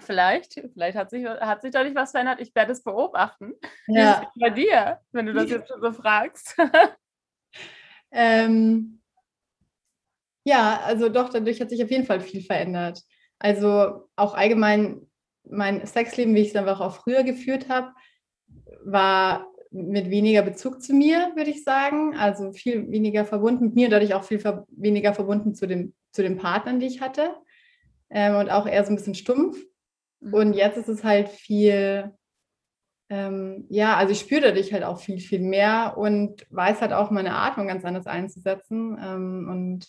Vielleicht, 0.00 0.54
vielleicht 0.72 0.96
hat 0.96 1.10
sich, 1.10 1.26
hat 1.26 1.62
sich 1.62 1.70
dadurch 1.70 1.94
was 1.94 2.10
verändert. 2.10 2.40
Ich 2.40 2.54
werde 2.54 2.72
es 2.72 2.82
beobachten. 2.82 3.52
Ja. 3.86 4.30
Bei 4.40 4.50
dir, 4.50 5.00
wenn 5.12 5.26
du 5.26 5.32
das 5.32 5.50
jetzt 5.50 5.68
schon 5.68 5.80
so 5.80 5.92
fragst? 5.92 6.56
ähm, 8.10 9.00
ja, 10.44 10.80
also 10.84 11.08
doch, 11.08 11.30
dadurch 11.30 11.60
hat 11.60 11.70
sich 11.70 11.82
auf 11.82 11.90
jeden 11.90 12.06
Fall 12.06 12.20
viel 12.20 12.42
verändert. 12.42 13.02
Also 13.38 14.08
auch 14.16 14.34
allgemein 14.34 15.06
mein 15.48 15.86
Sexleben, 15.86 16.34
wie 16.34 16.40
ich 16.40 16.48
es 16.48 16.56
einfach 16.56 16.80
auch 16.80 16.96
früher 16.96 17.22
geführt 17.22 17.68
habe, 17.68 17.92
war 18.84 19.46
mit 19.70 20.10
weniger 20.10 20.42
Bezug 20.42 20.82
zu 20.82 20.94
mir, 20.94 21.32
würde 21.34 21.50
ich 21.50 21.64
sagen. 21.64 22.16
Also 22.16 22.52
viel 22.52 22.90
weniger 22.90 23.24
verbunden 23.24 23.66
mit 23.66 23.74
mir, 23.74 23.88
dadurch 23.88 24.14
auch 24.14 24.24
viel 24.24 24.38
ver 24.38 24.66
weniger 24.70 25.14
verbunden 25.14 25.54
zu, 25.54 25.66
dem, 25.66 25.94
zu 26.12 26.22
den 26.22 26.36
Partnern, 26.36 26.80
die 26.80 26.86
ich 26.86 27.00
hatte. 27.00 27.34
Ähm, 28.08 28.36
und 28.36 28.50
auch 28.50 28.66
eher 28.66 28.84
so 28.84 28.90
ein 28.90 28.96
bisschen 28.96 29.14
stumpf. 29.14 29.58
Und 30.20 30.54
jetzt 30.54 30.76
ist 30.76 30.88
es 30.88 31.04
halt 31.04 31.28
viel, 31.28 32.12
ähm, 33.08 33.66
ja, 33.68 33.96
also 33.96 34.12
ich 34.12 34.20
spüre 34.20 34.40
dadurch 34.40 34.72
halt 34.72 34.82
auch 34.82 34.98
viel, 34.98 35.20
viel 35.20 35.40
mehr 35.40 35.96
und 35.96 36.46
weiß 36.50 36.80
halt 36.80 36.92
auch 36.92 37.10
meine 37.10 37.34
Atmung 37.34 37.68
ganz 37.68 37.84
anders 37.84 38.06
einzusetzen. 38.06 38.98
Ähm, 39.00 39.48
und 39.48 39.86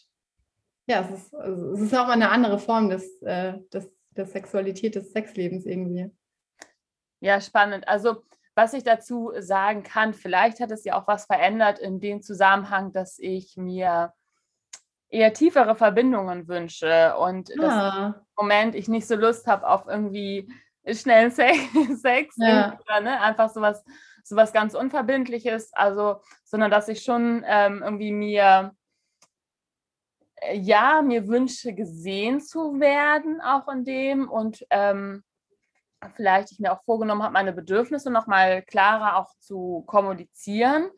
ja, 0.88 1.01
es 1.01 1.12
ist, 1.12 1.36
also 1.36 1.72
es 1.74 1.81
ist 1.81 1.96
auch 1.96 2.07
mal 2.07 2.13
eine 2.13 2.29
andere 2.29 2.60
Form 2.60 2.89
des, 2.89 3.22
äh, 3.22 3.53
des, 3.74 3.89
der 4.12 4.25
Sexualität, 4.25 4.96
des 4.96 5.12
Sexlebens 5.12 5.65
irgendwie. 5.65 6.12
Ja, 7.19 7.41
spannend. 7.41 7.88
Also 7.88 8.24
was 8.57 8.74
ich 8.74 8.84
dazu 8.84 9.31
sagen 9.38 9.84
kann, 9.84 10.13
vielleicht 10.13 10.60
hat 10.60 10.72
es 10.72 10.84
ja 10.84 11.00
auch 11.00 11.07
was 11.07 11.25
verändert 11.25 11.77
in 11.77 12.00
dem 12.00 12.24
Zusammenhang, 12.24 12.91
dass 12.91 13.19
ich 13.19 13.55
mir 13.55 14.13
eher 15.10 15.34
tiefere 15.34 15.75
Verbindungen 15.75 16.48
wünsche 16.48 17.15
und 17.17 17.51
ah. 17.60 17.62
dass 17.62 17.98
im 17.98 18.13
Moment 18.38 18.75
ich 18.75 18.88
nicht 18.88 19.08
so 19.08 19.15
Lust 19.15 19.48
habe 19.48 19.67
auf 19.67 19.88
irgendwie 19.88 20.51
schnellen 20.89 21.32
Sex, 21.32 22.36
ja. 22.38 22.79
oder, 22.79 23.01
ne? 23.01 23.20
einfach 23.22 23.50
sowas, 23.50 23.84
sowas 24.24 24.53
ganz 24.53 24.74
Unverbindliches, 24.74 25.74
also, 25.74 26.22
sondern 26.46 26.72
dass 26.72 26.88
ich 26.88 27.03
schon 27.03 27.44
ähm, 27.46 27.82
irgendwie 27.84 28.12
mir 28.12 28.74
äh, 30.41 30.58
ja, 30.58 31.01
mir 31.01 31.27
wünsche, 31.27 31.74
gesehen 31.74 32.41
zu 32.41 32.79
werden, 32.79 33.41
auch 33.41 33.67
in 33.67 33.84
dem 33.84 34.29
und 34.29 34.65
ähm, 34.70 35.24
vielleicht 36.15 36.51
ich 36.51 36.60
mir 36.60 36.72
auch 36.72 36.84
vorgenommen 36.84 37.24
habe, 37.24 37.34
meine 37.34 37.53
Bedürfnisse 37.53 38.12
nochmal 38.12 38.62
klarer 38.63 39.17
auch 39.17 39.32
zu 39.39 39.84
kommunizieren. 39.88 40.89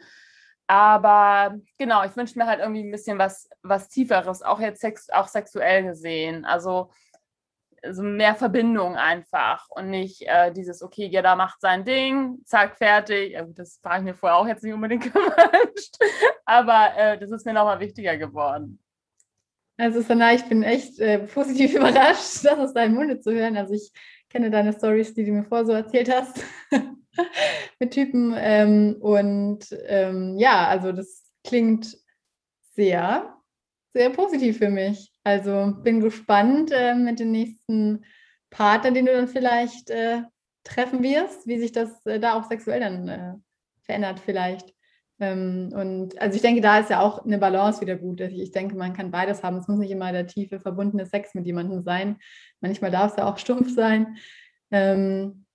Aber 0.67 1.57
genau, 1.77 2.03
ich 2.03 2.15
wünsche 2.15 2.37
mir 2.37 2.45
halt 2.45 2.59
irgendwie 2.59 2.83
ein 2.83 2.91
bisschen 2.91 3.17
was, 3.17 3.49
was 3.63 3.89
Tieferes, 3.89 4.43
auch 4.43 4.59
jetzt 4.59 4.81
sex, 4.81 5.09
auch 5.09 5.27
sexuell 5.27 5.83
gesehen. 5.83 6.45
Also 6.45 6.91
so 7.91 8.03
mehr 8.03 8.35
Verbindung 8.35 8.95
einfach 8.95 9.67
und 9.69 9.89
nicht 9.89 10.21
äh, 10.23 10.51
dieses, 10.51 10.81
okay, 10.81 11.07
jeder 11.07 11.35
macht 11.35 11.61
sein 11.61 11.85
Ding, 11.85 12.39
zack, 12.45 12.77
fertig. 12.77 13.33
Ja, 13.33 13.43
das 13.43 13.79
war 13.83 13.97
ich 13.97 14.03
mir 14.03 14.13
vorher 14.13 14.37
auch 14.37 14.47
jetzt 14.47 14.63
nicht 14.63 14.73
unbedingt 14.73 15.03
gewünscht, 15.13 15.95
aber 16.45 16.95
äh, 16.97 17.17
das 17.17 17.31
ist 17.31 17.45
mir 17.45 17.53
nochmal 17.53 17.79
wichtiger 17.79 18.17
geworden. 18.17 18.79
Also 19.79 20.01
Sana, 20.01 20.33
ich 20.33 20.43
bin 20.43 20.61
echt 20.61 20.99
äh, 20.99 21.19
positiv 21.19 21.73
überrascht, 21.75 22.43
das 22.43 22.59
aus 22.59 22.73
deinem 22.73 22.95
Munde 22.95 23.19
zu 23.19 23.31
hören. 23.31 23.55
Also 23.55 23.73
ich 23.73 23.91
kenne 24.29 24.51
deine 24.51 24.73
Stories, 24.73 25.13
die 25.13 25.25
du 25.25 25.31
mir 25.31 25.43
vorher 25.43 25.65
so 25.65 25.71
erzählt 25.71 26.11
hast 26.13 26.43
mit 27.79 27.91
Typen. 27.91 28.35
Ähm, 28.37 28.97
und 28.99 29.65
ähm, 29.87 30.37
ja, 30.37 30.67
also 30.67 30.91
das 30.91 31.23
klingt 31.45 31.97
sehr, 32.75 33.37
sehr 33.93 34.09
positiv 34.09 34.57
für 34.57 34.69
mich. 34.69 35.13
Also 35.29 35.75
bin 35.83 35.99
gespannt 35.99 36.71
äh, 36.73 36.95
mit 36.95 37.19
den 37.19 37.29
nächsten 37.29 38.03
Partnern, 38.49 38.95
den 38.95 39.05
du 39.05 39.13
dann 39.13 39.27
vielleicht 39.27 39.91
äh, 39.91 40.23
treffen 40.63 41.03
wirst, 41.03 41.45
wie 41.45 41.59
sich 41.59 41.71
das 41.71 42.03
äh, 42.07 42.19
da 42.19 42.33
auch 42.33 42.45
sexuell 42.45 42.79
dann 42.79 43.07
äh, 43.07 43.33
verändert 43.83 44.19
vielleicht. 44.19 44.73
Ähm, 45.19 45.71
und 45.73 46.19
also 46.19 46.35
ich 46.35 46.41
denke, 46.41 46.61
da 46.61 46.79
ist 46.79 46.89
ja 46.89 47.01
auch 47.01 47.23
eine 47.25 47.37
Balance 47.37 47.79
wieder 47.79 47.95
gut. 47.95 48.21
Ich 48.21 48.51
denke, 48.51 48.75
man 48.75 48.93
kann 48.93 49.11
beides 49.11 49.43
haben. 49.43 49.57
Es 49.57 49.67
muss 49.67 49.77
nicht 49.77 49.91
immer 49.91 50.11
der 50.11 50.25
tiefe, 50.25 50.59
verbundene 50.59 51.05
Sex 51.05 51.35
mit 51.35 51.45
jemandem 51.45 51.83
sein. 51.83 52.17
Manchmal 52.59 52.89
darf 52.89 53.11
es 53.11 53.17
ja 53.17 53.31
auch 53.31 53.37
stumpf 53.37 53.71
sein. 53.75 54.17
Ähm, 54.71 55.45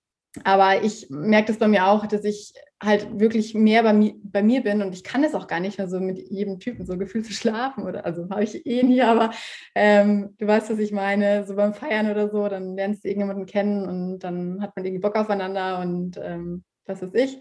aber 0.43 0.83
ich 0.83 1.07
merke 1.09 1.47
das 1.47 1.57
bei 1.57 1.67
mir 1.67 1.87
auch, 1.87 2.05
dass 2.07 2.23
ich 2.23 2.53
halt 2.81 3.19
wirklich 3.19 3.53
mehr 3.53 3.83
bei 3.83 3.93
mir, 3.93 4.13
bei 4.21 4.43
mir 4.43 4.61
bin 4.61 4.81
und 4.81 4.93
ich 4.93 5.03
kann 5.03 5.23
es 5.23 5.33
auch 5.33 5.47
gar 5.47 5.59
nicht 5.59 5.77
mehr 5.77 5.87
so 5.87 5.99
mit 5.99 6.17
jedem 6.29 6.59
Typen 6.59 6.85
so 6.85 6.97
gefühlt 6.97 7.25
zu 7.25 7.33
schlafen 7.33 7.83
oder 7.83 8.05
also 8.05 8.29
habe 8.29 8.43
ich 8.43 8.65
eh 8.65 8.83
nie, 8.83 9.01
aber 9.01 9.31
ähm, 9.75 10.35
du 10.37 10.47
weißt, 10.47 10.69
was 10.69 10.79
ich 10.79 10.91
meine, 10.91 11.45
so 11.45 11.55
beim 11.55 11.73
Feiern 11.73 12.11
oder 12.11 12.29
so, 12.29 12.47
dann 12.49 12.75
lernst 12.75 13.03
du 13.03 13.07
irgendjemanden 13.07 13.45
kennen 13.45 13.87
und 13.87 14.19
dann 14.19 14.61
hat 14.61 14.75
man 14.75 14.85
irgendwie 14.85 15.01
Bock 15.01 15.15
aufeinander 15.15 15.79
und 15.79 16.19
ähm, 16.21 16.63
was 16.85 17.01
weiß 17.01 17.13
ich. 17.13 17.39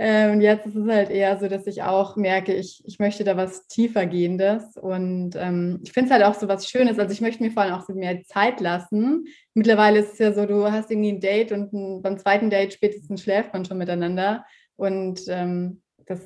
Äh, 0.00 0.32
und 0.32 0.40
jetzt 0.40 0.64
ist 0.64 0.76
es 0.76 0.88
halt 0.88 1.10
eher 1.10 1.38
so, 1.38 1.46
dass 1.46 1.66
ich 1.66 1.82
auch 1.82 2.16
merke, 2.16 2.54
ich, 2.54 2.82
ich 2.86 2.98
möchte 2.98 3.22
da 3.22 3.36
was 3.36 3.66
tiefer 3.66 4.06
gehendes. 4.06 4.78
Und 4.78 5.36
ähm, 5.36 5.80
ich 5.84 5.92
finde 5.92 6.06
es 6.06 6.12
halt 6.14 6.24
auch 6.24 6.32
so 6.40 6.48
was 6.48 6.70
Schönes. 6.70 6.98
Also 6.98 7.12
ich 7.12 7.20
möchte 7.20 7.42
mir 7.42 7.50
vor 7.50 7.64
allem 7.64 7.74
auch 7.74 7.84
so 7.84 7.92
mehr 7.92 8.22
Zeit 8.24 8.60
lassen. 8.60 9.26
Mittlerweile 9.52 9.98
ist 9.98 10.14
es 10.14 10.18
ja 10.18 10.32
so, 10.32 10.46
du 10.46 10.72
hast 10.72 10.90
irgendwie 10.90 11.12
ein 11.12 11.20
Date 11.20 11.52
und 11.52 11.74
ein, 11.74 12.00
beim 12.00 12.16
zweiten 12.16 12.48
Date 12.48 12.72
spätestens 12.72 13.20
schläft 13.20 13.52
man 13.52 13.66
schon 13.66 13.76
miteinander. 13.76 14.46
Und 14.76 15.20
ähm, 15.28 15.82
das 16.06 16.20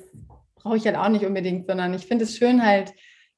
brauche 0.55 0.77
ich 0.77 0.85
halt 0.85 0.95
auch 0.95 1.09
nicht 1.09 1.25
unbedingt, 1.25 1.67
sondern 1.67 1.93
ich 1.93 2.05
finde 2.05 2.23
es 2.23 2.37
schön, 2.37 2.65
halt 2.65 2.93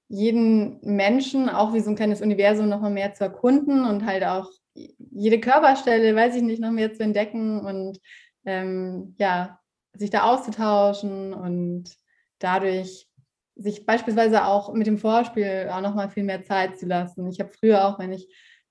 jeden 0.07 0.79
Menschen 0.83 1.49
auch 1.49 1.73
wie 1.73 1.79
so 1.79 1.89
ein 1.89 1.95
kleines 1.95 2.21
Universum 2.21 2.69
nochmal 2.69 2.91
mehr 2.91 3.15
zu 3.15 3.23
erkunden 3.23 3.87
und 3.87 4.05
halt 4.05 4.23
auch 4.23 4.51
jede 4.75 5.39
Körperstelle, 5.39 6.15
weiß 6.15 6.35
ich 6.35 6.43
nicht, 6.43 6.61
noch 6.61 6.69
mehr 6.69 6.93
zu 6.93 7.01
entdecken 7.01 7.61
und 7.61 7.99
ähm, 8.45 9.15
ja, 9.17 9.59
sich 9.97 10.09
da 10.09 10.23
auszutauschen 10.23 11.33
und 11.33 11.95
dadurch 12.39 13.07
sich 13.55 13.85
beispielsweise 13.85 14.45
auch 14.45 14.73
mit 14.73 14.87
dem 14.87 14.97
Vorspiel 14.97 15.69
auch 15.71 15.81
nochmal 15.81 16.09
viel 16.09 16.23
mehr 16.23 16.43
Zeit 16.43 16.77
zu 16.77 16.85
lassen. 16.85 17.27
Ich 17.27 17.39
habe 17.39 17.49
früher 17.49 17.85
auch, 17.87 17.99
wenn 17.99 18.13
ich 18.13 18.27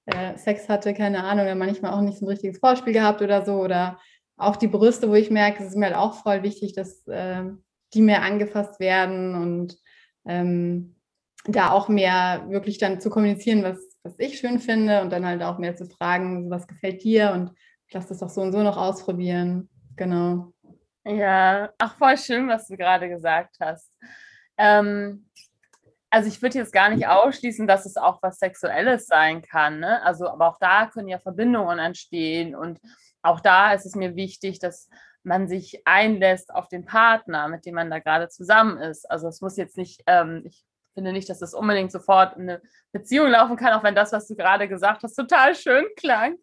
äh, 0.06 0.37
Sex 0.37 0.68
hatte, 0.68 0.95
keine 0.95 1.25
Ahnung, 1.25 1.47
dann 1.47 1.59
manchmal 1.59 1.92
auch 1.92 2.00
nicht 2.00 2.18
so 2.18 2.26
ein 2.26 2.28
richtiges 2.28 2.59
Vorspiel 2.59 2.92
gehabt 2.92 3.23
oder 3.23 3.45
so. 3.45 3.54
Oder 3.54 3.99
auch 4.37 4.56
die 4.56 4.68
Brüste, 4.68 5.09
wo 5.09 5.14
ich 5.14 5.30
merke, 5.30 5.62
es 5.62 5.71
ist 5.71 5.76
mir 5.76 5.87
halt 5.87 5.97
auch 5.97 6.14
voll 6.14 6.42
wichtig, 6.42 6.73
dass 6.75 7.06
äh, 7.09 7.45
die 7.95 8.02
mehr 8.02 8.23
angefasst 8.23 8.78
werden 8.78 9.35
und 9.35 9.78
ähm, 10.26 10.97
da 11.45 11.71
auch 11.71 11.88
mehr 11.88 12.47
wirklich 12.49 12.78
dann 12.78 13.00
zu 13.00 13.11
kommunizieren, 13.11 13.62
was, 13.62 13.78
was 14.02 14.18
ich 14.18 14.38
schön 14.38 14.59
finde 14.59 15.02
und 15.02 15.11
dann 15.11 15.25
halt 15.25 15.42
auch 15.42 15.59
mehr 15.59 15.76
zu 15.76 15.87
fragen, 15.87 16.50
was 16.50 16.66
gefällt 16.66 17.02
dir 17.04 17.33
und 17.33 17.52
ich 17.87 17.95
lasse 17.95 18.09
das 18.09 18.18
doch 18.18 18.30
so 18.30 18.40
und 18.40 18.52
so 18.52 18.62
noch 18.62 18.76
ausprobieren. 18.76 19.68
Genau. 19.97 20.52
Ja, 21.08 21.72
ach, 21.78 21.96
voll 21.98 22.18
schön, 22.18 22.48
was 22.48 22.66
du 22.66 22.76
gerade 22.76 23.08
gesagt 23.08 23.58
hast. 23.60 23.92
Ähm, 24.58 25.30
also 26.10 26.28
ich 26.28 26.42
würde 26.42 26.58
jetzt 26.58 26.72
gar 26.72 26.88
nicht 26.88 27.06
ausschließen, 27.06 27.68
dass 27.68 27.86
es 27.86 27.96
auch 27.96 28.20
was 28.22 28.40
Sexuelles 28.40 29.06
sein 29.06 29.40
kann. 29.40 29.78
Ne? 29.78 30.02
Also, 30.02 30.28
aber 30.28 30.48
auch 30.48 30.58
da 30.58 30.86
können 30.86 31.06
ja 31.06 31.20
Verbindungen 31.20 31.78
entstehen. 31.78 32.56
Und 32.56 32.80
auch 33.22 33.38
da 33.38 33.72
ist 33.72 33.86
es 33.86 33.94
mir 33.94 34.16
wichtig, 34.16 34.58
dass 34.58 34.88
man 35.22 35.46
sich 35.46 35.86
einlässt 35.86 36.52
auf 36.52 36.66
den 36.68 36.84
Partner, 36.84 37.46
mit 37.46 37.66
dem 37.66 37.76
man 37.76 37.88
da 37.88 38.00
gerade 38.00 38.28
zusammen 38.28 38.78
ist. 38.78 39.08
Also 39.08 39.28
es 39.28 39.40
muss 39.40 39.56
jetzt 39.56 39.76
nicht, 39.76 40.02
ähm, 40.08 40.42
ich 40.44 40.64
finde 40.94 41.12
nicht, 41.12 41.28
dass 41.28 41.38
das 41.38 41.54
unbedingt 41.54 41.92
sofort 41.92 42.36
in 42.36 42.50
eine 42.50 42.62
Beziehung 42.90 43.28
laufen 43.28 43.56
kann, 43.56 43.75
auch 43.75 43.84
wenn 43.84 43.94
das, 43.94 44.12
was 44.12 44.26
du 44.26 44.34
gerade 44.34 44.66
gesagt 44.66 45.04
hast, 45.04 45.14
total 45.14 45.54
schön 45.54 45.84
klang. 45.96 46.36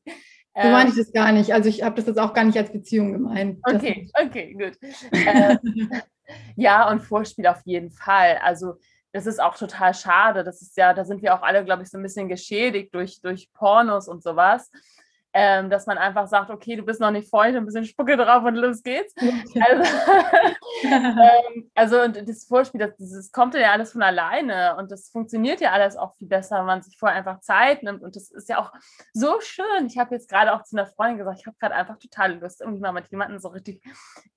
So 0.55 0.69
meine 0.69 0.89
ich 0.89 0.97
ähm, 0.97 1.03
das 1.03 1.13
gar 1.13 1.31
nicht. 1.31 1.53
Also 1.53 1.69
ich 1.69 1.81
habe 1.83 1.95
das 1.95 2.05
jetzt 2.05 2.19
auch 2.19 2.33
gar 2.33 2.43
nicht 2.43 2.57
als 2.57 2.71
Beziehung 2.71 3.11
gemeint. 3.11 3.59
Okay, 3.63 4.09
okay, 4.21 4.53
gut. 4.53 4.77
ähm, 5.11 5.89
ja, 6.55 6.89
und 6.89 7.01
Vorspiel 7.01 7.47
auf 7.47 7.61
jeden 7.65 7.89
Fall. 7.89 8.39
Also 8.43 8.75
das 9.13 9.25
ist 9.25 9.41
auch 9.41 9.57
total 9.57 9.93
schade. 9.93 10.43
Das 10.43 10.61
ist 10.61 10.77
ja, 10.77 10.93
da 10.93 11.05
sind 11.05 11.21
wir 11.21 11.33
auch 11.33 11.41
alle, 11.41 11.65
glaube 11.65 11.83
ich, 11.83 11.89
so 11.89 11.97
ein 11.97 12.03
bisschen 12.03 12.29
geschädigt 12.29 12.93
durch, 12.93 13.19
durch 13.21 13.51
Pornos 13.53 14.07
und 14.07 14.21
sowas 14.21 14.69
ähm, 15.33 15.69
dass 15.71 15.87
man 15.87 15.97
einfach 15.97 16.27
sagt, 16.27 16.51
okay, 16.51 16.75
du 16.75 16.83
bist 16.83 17.01
noch 17.01 17.09
nicht 17.09 17.27
feucht, 17.27 17.55
ein 17.55 17.65
bisschen 17.65 17.85
Spucke 17.85 18.15
drauf 18.17 18.43
und 18.43 18.55
los 18.55 18.83
geht's. 18.83 19.15
Also, 19.17 19.83
ähm, 20.83 21.71
also 21.73 22.07
das 22.07 22.45
Vorspiel, 22.45 22.79
das, 22.79 22.91
das 22.97 23.31
kommt 23.31 23.55
ja 23.55 23.71
alles 23.71 23.93
von 23.93 24.03
alleine 24.03 24.75
und 24.77 24.91
das 24.91 25.09
funktioniert 25.09 25.59
ja 25.59 25.71
alles 25.71 25.97
auch 25.97 26.13
viel 26.15 26.27
besser, 26.27 26.59
wenn 26.59 26.65
man 26.65 26.81
sich 26.83 26.97
vorher 26.99 27.17
einfach 27.17 27.39
Zeit 27.39 27.81
nimmt 27.81 28.03
und 28.03 28.15
das 28.15 28.29
ist 28.29 28.47
ja 28.47 28.59
auch 28.59 28.71
so 29.13 29.41
schön. 29.41 29.87
Ich 29.87 29.97
habe 29.97 30.13
jetzt 30.13 30.29
gerade 30.29 30.53
auch 30.53 30.63
zu 30.63 30.77
einer 30.77 30.85
Freundin 30.85 31.17
gesagt, 31.17 31.39
ich 31.39 31.47
habe 31.47 31.57
gerade 31.59 31.75
einfach 31.75 31.97
total 31.97 32.39
Lust, 32.39 32.61
irgendwie 32.61 32.81
mal 32.81 32.91
mit 32.91 33.09
jemandem 33.09 33.39
so 33.39 33.47
richtig 33.47 33.81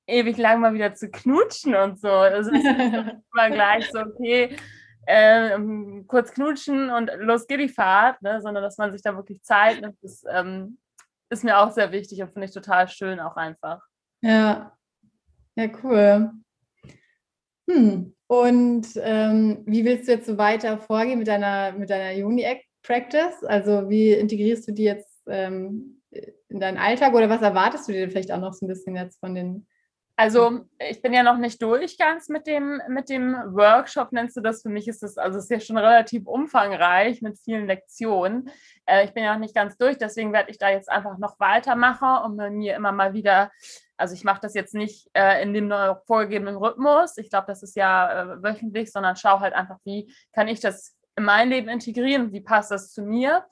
ewig 0.07 0.39
lang 0.39 0.61
mal 0.61 0.73
wieder 0.73 0.95
zu 0.95 1.11
knutschen 1.11 1.75
und 1.75 2.01
so. 2.01 2.09
Also 2.09 2.51
es 2.53 2.59
ist 2.59 2.67
immer 3.35 3.51
gleich 3.51 3.91
so, 3.91 4.01
okay, 4.01 4.57
äh, 5.07 5.59
kurz 6.07 6.33
knutschen 6.33 6.91
und 6.91 7.11
los 7.19 7.47
geht 7.47 7.61
die 7.61 7.69
Fahrt, 7.69 8.23
ne? 8.23 8.41
sondern 8.41 8.63
dass 8.63 8.79
man 8.79 8.93
sich 8.93 9.03
da 9.03 9.15
wirklich 9.15 9.43
Zeit 9.43 9.81
nimmt, 9.83 9.97
das 10.03 10.25
ähm, 10.31 10.79
ist 11.31 11.45
mir 11.45 11.59
auch 11.59 11.71
sehr 11.71 11.93
wichtig 11.93 12.23
und 12.23 12.33
finde 12.33 12.47
ich 12.47 12.55
total 12.55 12.89
schön 12.89 13.21
auch 13.21 13.37
einfach. 13.37 13.83
Ja, 14.23 14.77
ja, 15.57 15.69
cool. 15.83 16.31
Hm. 17.69 18.15
Und 18.29 18.87
ähm, 18.97 19.63
wie 19.67 19.85
willst 19.85 20.09
du 20.09 20.13
jetzt 20.13 20.27
so 20.27 20.37
weiter 20.37 20.79
vorgehen 20.79 21.19
mit 21.19 21.29
deiner, 21.29 21.73
mit 21.73 21.91
deiner 21.91 22.25
Uni-Practice? 22.27 23.45
Also 23.45 23.89
wie 23.89 24.13
integrierst 24.13 24.69
du 24.69 24.73
die 24.73 24.85
jetzt 24.85 25.23
ähm, 25.29 26.03
in 26.49 26.61
deinen 26.61 26.79
Alltag 26.79 27.15
oder 27.15 27.29
was 27.29 27.43
erwartest 27.43 27.89
du 27.89 27.93
dir 27.93 28.09
vielleicht 28.09 28.33
auch 28.33 28.41
noch 28.41 28.53
so 28.53 28.67
ein 28.67 28.69
bisschen 28.69 28.97
jetzt 28.97 29.19
von 29.21 29.35
den 29.35 29.67
also 30.19 30.61
ich 30.79 31.03
bin 31.03 31.13
ja 31.13 31.23
noch 31.23 31.37
nicht 31.37 31.61
durch 31.61 31.99
ganz 31.99 32.31
mit 32.31 32.47
dem, 32.47 32.81
mit 32.89 33.11
dem 33.11 33.35
Workshop, 33.35 34.13
nennst 34.13 34.35
du 34.39 34.41
das. 34.41 34.63
Für 34.63 34.71
mich 34.71 34.89
ist 34.89 35.03
das, 35.03 35.19
also 35.19 35.39
es 35.39 35.45
ist 35.45 35.51
ja 35.51 35.61
schon 35.61 35.77
relativ 35.77 36.27
umfangreich 36.27 37.21
mit 37.21 37.39
vielen 37.39 37.67
Lektionen. 37.67 38.49
Äh, 38.87 39.05
ich 39.05 39.13
bin 39.13 39.25
ja 39.25 39.35
noch 39.35 39.41
nicht 39.41 39.55
ganz 39.55 39.77
durch, 39.77 39.99
deswegen 39.99 40.33
werde 40.33 40.51
ich 40.51 40.57
da 40.57 40.71
jetzt 40.71 40.91
einfach 40.91 41.19
noch 41.19 41.39
weitermachen 41.39 42.25
und 42.25 42.57
mir 42.57 42.77
immer 42.77 42.93
mal 42.93 43.13
wieder, 43.13 43.53
also 43.99 44.15
ich 44.15 44.25
mache 44.25 44.41
das 44.41 44.55
jetzt 44.55 44.75
nicht 44.75 45.11
äh, 45.13 45.43
in 45.43 45.53
dem 45.53 45.71
vorgegebenen 46.07 46.57
Rhythmus. 46.57 47.19
Ich 47.19 47.29
glaube, 47.29 47.47
das 47.49 47.63
ist 47.63 47.77
ja 47.77 48.23
äh, 48.23 48.43
wöchentlich, 48.43 48.91
sondern 48.91 49.17
schaue 49.17 49.41
halt 49.41 49.53
einfach, 49.53 49.77
wie 49.85 50.11
kann 50.33 50.49
ich 50.49 50.61
das 50.61 50.97
in 51.17 51.25
mein 51.25 51.51
Leben 51.51 51.69
integrieren, 51.69 52.33
wie 52.33 52.41
passt 52.41 52.71
das 52.71 52.91
zu 52.91 53.03
mir. 53.03 53.45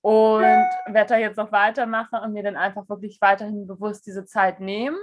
Und 0.00 0.42
werde 0.42 1.10
da 1.10 1.16
jetzt 1.16 1.36
noch 1.36 1.52
weitermachen 1.52 2.18
und 2.18 2.32
mir 2.32 2.42
dann 2.42 2.56
einfach 2.56 2.88
wirklich 2.88 3.20
weiterhin 3.20 3.68
bewusst 3.68 4.04
diese 4.04 4.24
Zeit 4.24 4.58
nehmen 4.58 4.98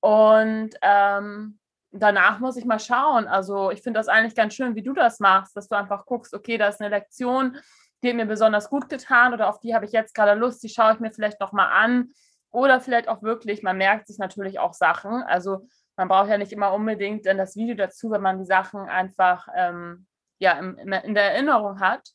und 0.00 0.70
ähm, 0.82 1.58
danach 1.92 2.38
muss 2.38 2.56
ich 2.56 2.64
mal 2.64 2.80
schauen. 2.80 3.26
Also 3.26 3.70
ich 3.70 3.82
finde 3.82 4.00
das 4.00 4.08
eigentlich 4.08 4.34
ganz 4.34 4.54
schön, 4.54 4.74
wie 4.74 4.82
du 4.82 4.92
das 4.92 5.20
machst, 5.20 5.56
dass 5.56 5.68
du 5.68 5.76
einfach 5.76 6.06
guckst, 6.06 6.34
okay, 6.34 6.58
da 6.58 6.68
ist 6.68 6.80
eine 6.80 6.90
Lektion, 6.90 7.58
die 8.02 8.08
hat 8.08 8.16
mir 8.16 8.26
besonders 8.26 8.70
gut 8.70 8.88
getan 8.88 9.34
oder 9.34 9.48
auf 9.48 9.60
die 9.60 9.74
habe 9.74 9.84
ich 9.84 9.92
jetzt 9.92 10.14
gerade 10.14 10.38
Lust, 10.38 10.62
die 10.62 10.68
schaue 10.68 10.94
ich 10.94 11.00
mir 11.00 11.12
vielleicht 11.12 11.40
noch 11.40 11.52
mal 11.52 11.68
an. 11.68 12.10
Oder 12.52 12.80
vielleicht 12.80 13.08
auch 13.08 13.22
wirklich, 13.22 13.62
man 13.62 13.76
merkt 13.76 14.08
sich 14.08 14.18
natürlich 14.18 14.58
auch 14.58 14.72
Sachen. 14.72 15.22
Also 15.22 15.68
man 15.96 16.08
braucht 16.08 16.30
ja 16.30 16.38
nicht 16.38 16.52
immer 16.52 16.72
unbedingt 16.72 17.26
dann 17.26 17.38
das 17.38 17.54
Video 17.56 17.76
dazu, 17.76 18.10
wenn 18.10 18.22
man 18.22 18.38
die 18.38 18.44
Sachen 18.44 18.88
einfach 18.88 19.46
ähm, 19.54 20.06
ja, 20.38 20.58
in, 20.58 20.76
in 20.76 21.14
der 21.14 21.32
Erinnerung 21.32 21.78
hat. 21.78 22.08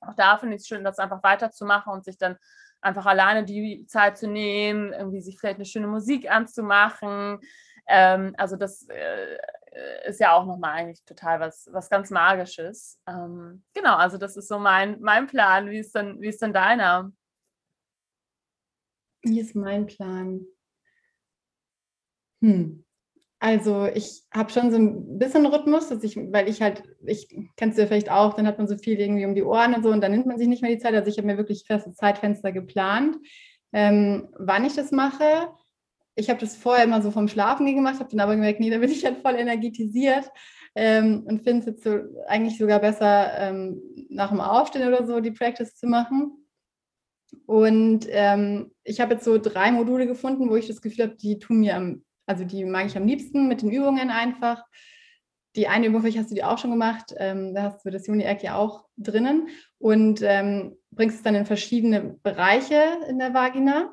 Auch 0.00 0.14
da 0.14 0.38
finde 0.38 0.54
ich 0.54 0.62
es 0.62 0.68
schön, 0.68 0.84
das 0.84 0.98
einfach 0.98 1.22
weiterzumachen 1.22 1.92
und 1.92 2.04
sich 2.04 2.16
dann 2.16 2.36
einfach 2.80 3.06
alleine 3.06 3.44
die 3.44 3.86
Zeit 3.86 4.18
zu 4.18 4.28
nehmen, 4.28 4.92
irgendwie 4.92 5.20
sich 5.20 5.38
vielleicht 5.38 5.56
eine 5.56 5.64
schöne 5.64 5.86
Musik 5.86 6.30
anzumachen. 6.30 7.40
Ähm, 7.86 8.34
also 8.36 8.56
das 8.56 8.86
äh, 8.88 9.38
ist 10.06 10.20
ja 10.20 10.32
auch 10.32 10.46
nochmal 10.46 10.74
eigentlich 10.74 11.04
total 11.04 11.40
was, 11.40 11.68
was 11.72 11.90
ganz 11.90 12.10
Magisches. 12.10 13.00
Ähm, 13.06 13.64
genau, 13.74 13.96
also 13.96 14.18
das 14.18 14.36
ist 14.36 14.48
so 14.48 14.58
mein, 14.58 15.00
mein 15.00 15.26
Plan. 15.26 15.70
Wie 15.70 15.78
ist 15.78 15.94
denn, 15.94 16.20
wie 16.20 16.28
ist 16.28 16.42
denn 16.42 16.52
deiner? 16.52 17.12
Wie 19.22 19.40
ist 19.40 19.54
mein 19.54 19.86
Plan? 19.86 20.46
Hm. 22.40 22.84
Also 23.40 23.86
ich 23.86 24.24
habe 24.32 24.50
schon 24.50 24.72
so 24.72 24.78
ein 24.78 25.18
bisschen 25.18 25.46
Rhythmus, 25.46 25.88
dass 25.88 26.02
ich, 26.02 26.16
weil 26.16 26.48
ich 26.48 26.60
halt, 26.60 26.82
ich 27.06 27.28
kennst 27.56 27.78
du 27.78 27.82
ja 27.82 27.86
vielleicht 27.86 28.10
auch, 28.10 28.34
dann 28.34 28.48
hat 28.48 28.58
man 28.58 28.66
so 28.66 28.76
viel 28.76 28.98
irgendwie 28.98 29.26
um 29.26 29.34
die 29.36 29.44
Ohren 29.44 29.74
und 29.74 29.84
so 29.84 29.90
und 29.90 30.00
dann 30.00 30.10
nimmt 30.10 30.26
man 30.26 30.38
sich 30.38 30.48
nicht 30.48 30.60
mehr 30.60 30.72
die 30.72 30.78
Zeit. 30.78 30.94
Also 30.94 31.08
ich 31.08 31.18
habe 31.18 31.28
mir 31.28 31.36
wirklich 31.36 31.64
feste 31.64 31.92
Zeitfenster 31.92 32.50
geplant, 32.50 33.16
ähm, 33.72 34.28
wann 34.38 34.64
ich 34.64 34.74
das 34.74 34.90
mache. 34.90 35.48
Ich 36.16 36.30
habe 36.30 36.40
das 36.40 36.56
vorher 36.56 36.84
immer 36.84 37.00
so 37.00 37.12
vom 37.12 37.28
Schlafen 37.28 37.64
gemacht, 37.66 38.00
habe 38.00 38.10
dann 38.10 38.20
aber 38.20 38.34
gemerkt, 38.34 38.58
nee, 38.58 38.70
da 38.70 38.78
bin 38.78 38.90
ich 38.90 39.04
halt 39.04 39.18
voll 39.18 39.36
energetisiert 39.36 40.28
ähm, 40.74 41.22
und 41.26 41.44
finde 41.44 41.60
es 41.60 41.66
jetzt 41.66 41.84
so 41.84 42.00
eigentlich 42.26 42.58
sogar 42.58 42.80
besser, 42.80 43.38
ähm, 43.38 43.80
nach 44.10 44.30
dem 44.30 44.40
Aufstehen 44.40 44.88
oder 44.88 45.06
so 45.06 45.20
die 45.20 45.30
Practice 45.30 45.76
zu 45.76 45.86
machen. 45.86 46.44
Und 47.46 48.06
ähm, 48.10 48.72
ich 48.82 49.00
habe 49.00 49.14
jetzt 49.14 49.24
so 49.24 49.38
drei 49.38 49.70
Module 49.70 50.08
gefunden, 50.08 50.50
wo 50.50 50.56
ich 50.56 50.66
das 50.66 50.82
Gefühl 50.82 51.04
habe, 51.04 51.16
die 51.16 51.38
tun 51.38 51.60
mir 51.60 51.76
am 51.76 52.02
also 52.28 52.44
die 52.44 52.64
mag 52.64 52.86
ich 52.86 52.96
am 52.96 53.06
liebsten 53.06 53.48
mit 53.48 53.62
den 53.62 53.70
Übungen 53.70 54.10
einfach. 54.10 54.64
Die 55.56 55.66
eine 55.66 55.86
Übung 55.86 56.02
vielleicht 56.02 56.18
hast 56.18 56.30
du 56.30 56.34
die 56.34 56.44
auch 56.44 56.58
schon 56.58 56.70
gemacht. 56.70 57.14
Ähm, 57.16 57.54
da 57.54 57.62
hast 57.64 57.84
du 57.84 57.90
das 57.90 58.06
Juni-Eck 58.06 58.42
ja 58.42 58.56
auch 58.56 58.84
drinnen 58.96 59.48
und 59.78 60.20
ähm, 60.22 60.76
bringst 60.90 61.16
es 61.16 61.22
dann 61.22 61.34
in 61.34 61.46
verschiedene 61.46 62.18
Bereiche 62.22 62.82
in 63.08 63.18
der 63.18 63.32
Vagina 63.32 63.92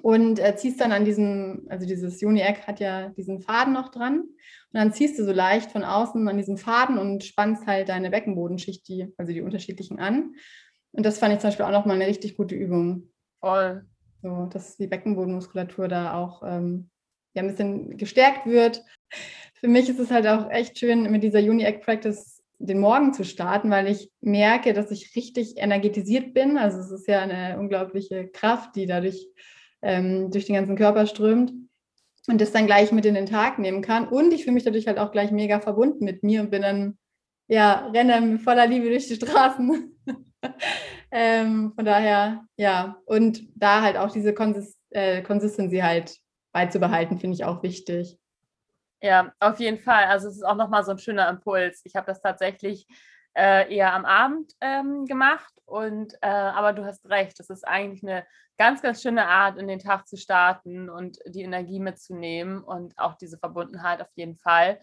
und 0.00 0.38
äh, 0.38 0.54
ziehst 0.56 0.80
dann 0.80 0.92
an 0.92 1.04
diesem, 1.04 1.66
also 1.68 1.84
dieses 1.84 2.20
Juni-Eck 2.20 2.66
hat 2.66 2.80
ja 2.80 3.10
diesen 3.10 3.40
Faden 3.40 3.74
noch 3.74 3.90
dran 3.90 4.20
und 4.20 4.32
dann 4.72 4.92
ziehst 4.92 5.18
du 5.18 5.24
so 5.24 5.32
leicht 5.32 5.72
von 5.72 5.84
außen 5.84 6.26
an 6.26 6.38
diesem 6.38 6.56
Faden 6.56 6.96
und 6.96 7.24
spannst 7.24 7.66
halt 7.66 7.88
deine 7.88 8.10
Beckenbodenschicht, 8.10 8.86
die, 8.88 9.12
also 9.18 9.32
die 9.32 9.42
unterschiedlichen 9.42 9.98
an. 9.98 10.36
Und 10.92 11.04
das 11.04 11.18
fand 11.18 11.34
ich 11.34 11.40
zum 11.40 11.48
Beispiel 11.48 11.66
auch 11.66 11.72
nochmal 11.72 11.96
eine 11.96 12.06
richtig 12.06 12.36
gute 12.36 12.54
Übung. 12.54 13.10
Voll. 13.40 13.84
So, 14.22 14.46
dass 14.46 14.76
die 14.76 14.86
Beckenbodenmuskulatur 14.86 15.88
da 15.88 16.14
auch 16.14 16.42
ähm, 16.46 16.91
ja, 17.34 17.42
ein 17.42 17.48
bisschen 17.48 17.96
gestärkt 17.96 18.46
wird. 18.46 18.84
Für 19.54 19.68
mich 19.68 19.88
ist 19.88 19.98
es 19.98 20.10
halt 20.10 20.26
auch 20.26 20.50
echt 20.50 20.78
schön, 20.78 21.10
mit 21.10 21.22
dieser 21.22 21.38
Uni-Egg 21.38 21.80
Practice 21.84 22.42
den 22.58 22.78
Morgen 22.78 23.12
zu 23.12 23.24
starten, 23.24 23.70
weil 23.70 23.88
ich 23.88 24.10
merke, 24.20 24.72
dass 24.72 24.90
ich 24.90 25.16
richtig 25.16 25.56
energetisiert 25.56 26.32
bin. 26.32 26.58
Also 26.58 26.78
es 26.78 26.90
ist 26.90 27.08
ja 27.08 27.20
eine 27.20 27.58
unglaubliche 27.58 28.28
Kraft, 28.28 28.76
die 28.76 28.86
dadurch 28.86 29.26
ähm, 29.82 30.30
durch 30.30 30.46
den 30.46 30.54
ganzen 30.54 30.76
Körper 30.76 31.06
strömt 31.06 31.52
und 32.28 32.40
das 32.40 32.52
dann 32.52 32.66
gleich 32.66 32.92
mit 32.92 33.04
in 33.04 33.14
den 33.14 33.26
Tag 33.26 33.58
nehmen 33.58 33.82
kann. 33.82 34.06
Und 34.06 34.32
ich 34.32 34.44
fühle 34.44 34.54
mich 34.54 34.64
dadurch 34.64 34.86
halt 34.86 34.98
auch 34.98 35.10
gleich 35.10 35.32
mega 35.32 35.60
verbunden 35.60 36.04
mit 36.04 36.22
mir 36.22 36.40
und 36.40 36.50
bin 36.50 36.62
dann, 36.62 36.98
ja, 37.48 37.88
renne 37.88 38.38
voller 38.38 38.66
Liebe 38.66 38.88
durch 38.88 39.08
die 39.08 39.16
Straßen. 39.16 39.96
ähm, 41.10 41.72
von 41.74 41.84
daher, 41.84 42.46
ja, 42.56 42.96
und 43.06 43.42
da 43.56 43.82
halt 43.82 43.96
auch 43.96 44.12
diese 44.12 44.34
Consist 44.34 44.78
äh, 44.90 45.22
Consistency 45.22 45.78
halt 45.78 46.16
beizubehalten, 46.52 47.18
finde 47.18 47.34
ich 47.34 47.44
auch 47.44 47.62
wichtig. 47.62 48.18
Ja, 49.00 49.32
auf 49.40 49.58
jeden 49.58 49.78
Fall. 49.78 50.04
Also 50.04 50.28
es 50.28 50.36
ist 50.36 50.44
auch 50.44 50.54
nochmal 50.54 50.84
so 50.84 50.92
ein 50.92 50.98
schöner 50.98 51.28
Impuls. 51.28 51.80
Ich 51.84 51.96
habe 51.96 52.06
das 52.06 52.20
tatsächlich 52.20 52.86
äh, 53.34 53.74
eher 53.74 53.92
am 53.94 54.04
Abend 54.04 54.52
ähm, 54.60 55.06
gemacht 55.06 55.52
und 55.64 56.14
äh, 56.20 56.28
aber 56.28 56.72
du 56.72 56.84
hast 56.84 57.08
recht, 57.08 57.40
es 57.40 57.50
ist 57.50 57.66
eigentlich 57.66 58.02
eine 58.02 58.26
ganz, 58.58 58.82
ganz 58.82 59.02
schöne 59.02 59.26
Art, 59.26 59.58
in 59.58 59.66
den 59.66 59.78
Tag 59.78 60.06
zu 60.06 60.16
starten 60.16 60.90
und 60.90 61.18
die 61.26 61.42
Energie 61.42 61.80
mitzunehmen 61.80 62.62
und 62.62 62.96
auch 62.98 63.14
diese 63.16 63.38
Verbundenheit 63.38 64.02
auf 64.02 64.10
jeden 64.14 64.36
Fall 64.36 64.78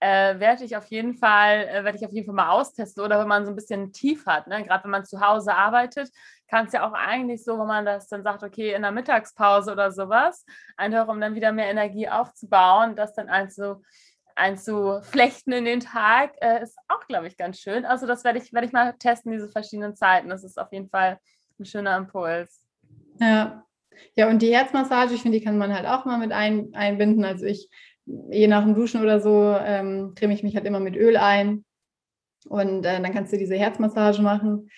äh, 0.00 0.40
werde 0.40 0.64
ich 0.64 0.76
auf 0.76 0.86
jeden 0.86 1.14
Fall, 1.14 1.68
äh, 1.68 1.84
werde 1.84 1.98
ich 1.98 2.04
auf 2.04 2.12
jeden 2.12 2.26
Fall 2.26 2.34
mal 2.34 2.50
austesten 2.50 3.04
oder 3.04 3.20
wenn 3.20 3.28
man 3.28 3.44
so 3.44 3.52
ein 3.52 3.56
bisschen 3.56 3.92
tief 3.92 4.26
hat, 4.26 4.46
ne? 4.46 4.64
gerade 4.64 4.84
wenn 4.84 4.90
man 4.90 5.04
zu 5.04 5.20
Hause 5.20 5.54
arbeitet, 5.54 6.10
kann 6.50 6.66
es 6.66 6.72
ja 6.72 6.86
auch 6.86 6.92
eigentlich 6.92 7.44
so, 7.44 7.58
wenn 7.58 7.66
man 7.66 7.84
das 7.84 8.08
dann 8.08 8.22
sagt, 8.22 8.42
okay, 8.42 8.74
in 8.74 8.82
der 8.82 8.90
Mittagspause 8.90 9.72
oder 9.72 9.92
sowas, 9.92 10.44
einfach 10.76 11.08
um 11.08 11.20
dann 11.20 11.34
wieder 11.34 11.52
mehr 11.52 11.70
Energie 11.70 12.08
aufzubauen, 12.08 12.96
das 12.96 13.14
dann 13.14 13.28
einzu, 13.28 13.82
einzuflechten 14.34 15.52
in 15.52 15.64
den 15.64 15.80
Tag, 15.80 16.32
äh, 16.40 16.62
ist 16.62 16.76
auch, 16.88 17.06
glaube 17.06 17.28
ich, 17.28 17.36
ganz 17.36 17.60
schön. 17.60 17.84
Also 17.84 18.06
das 18.06 18.24
werde 18.24 18.38
ich, 18.38 18.52
werde 18.52 18.66
ich 18.66 18.72
mal 18.72 18.94
testen, 18.98 19.32
diese 19.32 19.48
verschiedenen 19.48 19.94
Zeiten. 19.94 20.28
Das 20.28 20.44
ist 20.44 20.58
auf 20.58 20.72
jeden 20.72 20.88
Fall 20.88 21.18
ein 21.58 21.64
schöner 21.64 21.96
Impuls. 21.96 22.64
Ja. 23.20 23.64
Ja, 24.14 24.28
und 24.28 24.40
die 24.40 24.54
Herzmassage, 24.54 25.14
ich 25.14 25.22
finde, 25.22 25.38
die 25.38 25.44
kann 25.44 25.58
man 25.58 25.74
halt 25.74 25.86
auch 25.86 26.06
mal 26.06 26.18
mit 26.18 26.32
ein, 26.32 26.70
einbinden. 26.74 27.24
Also 27.24 27.44
ich 27.44 27.68
je 28.06 28.48
nach 28.48 28.64
dem 28.64 28.74
Duschen 28.74 29.02
oder 29.02 29.20
so 29.20 29.56
ähm, 29.60 30.14
creme 30.16 30.32
ich 30.32 30.42
mich 30.42 30.56
halt 30.56 30.66
immer 30.66 30.80
mit 30.80 30.96
Öl 30.96 31.16
ein. 31.16 31.64
Und 32.48 32.84
äh, 32.84 33.00
dann 33.00 33.12
kannst 33.12 33.32
du 33.32 33.38
diese 33.38 33.56
Herzmassage 33.56 34.22
machen. 34.22 34.70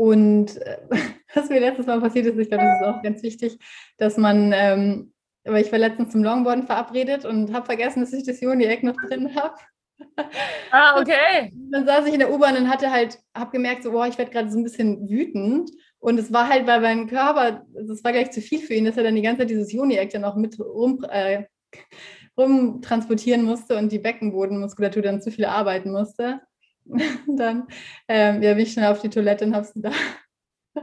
Und 0.00 0.56
äh, 0.56 0.78
was 1.34 1.50
mir 1.50 1.60
letztes 1.60 1.84
Mal 1.84 2.00
passiert 2.00 2.24
ist, 2.24 2.38
ich 2.38 2.48
glaube, 2.48 2.64
das 2.64 2.80
ist 2.80 2.86
auch 2.86 3.02
ganz 3.02 3.22
wichtig, 3.22 3.58
dass 3.98 4.16
man, 4.16 4.50
ähm, 4.54 5.12
weil 5.44 5.62
ich 5.62 5.70
war 5.70 5.78
letztens 5.78 6.12
zum 6.12 6.24
Longboarden 6.24 6.64
verabredet 6.64 7.26
und 7.26 7.52
habe 7.52 7.66
vergessen, 7.66 8.00
dass 8.00 8.14
ich 8.14 8.24
das 8.24 8.40
Joni-Eck 8.40 8.82
noch 8.82 8.96
drin 8.96 9.36
habe. 9.36 9.56
Ah, 10.70 10.98
okay. 11.00 11.52
Dann 11.70 11.84
saß 11.84 12.06
ich 12.06 12.14
in 12.14 12.20
der 12.20 12.32
U-Bahn 12.32 12.56
und 12.56 12.70
hatte 12.70 12.90
halt, 12.90 13.18
habe 13.36 13.50
gemerkt, 13.50 13.82
so, 13.82 13.90
boah, 13.90 14.06
ich 14.06 14.16
werde 14.16 14.30
gerade 14.30 14.50
so 14.50 14.56
ein 14.56 14.64
bisschen 14.64 15.06
wütend. 15.10 15.70
Und 15.98 16.18
es 16.18 16.32
war 16.32 16.48
halt 16.48 16.64
bei 16.64 16.80
meinem 16.80 17.06
Körper, 17.06 17.66
das 17.74 18.02
war 18.02 18.12
gleich 18.12 18.30
zu 18.30 18.40
viel 18.40 18.60
für 18.60 18.72
ihn, 18.72 18.86
dass 18.86 18.96
er 18.96 19.02
dann 19.02 19.16
die 19.16 19.22
ganze 19.22 19.40
Zeit 19.40 19.50
dieses 19.50 19.70
Joni-Eck 19.70 20.12
dann 20.12 20.24
auch 20.24 20.36
mit 20.36 20.58
rum, 20.58 21.04
äh, 21.10 21.44
rumtransportieren 22.38 23.42
musste 23.42 23.76
und 23.76 23.92
die 23.92 23.98
Beckenbodenmuskulatur 23.98 25.02
dann 25.02 25.20
zu 25.20 25.30
viel 25.30 25.44
arbeiten 25.44 25.92
musste. 25.92 26.40
dann 27.26 27.66
ähm, 28.08 28.42
ja, 28.42 28.54
bin 28.54 28.62
ich 28.62 28.72
schnell 28.72 28.90
auf 28.90 29.00
die 29.00 29.10
Toilette 29.10 29.44
und 29.44 29.54
habe 29.54 29.66
es 29.66 29.72
da 29.74 29.90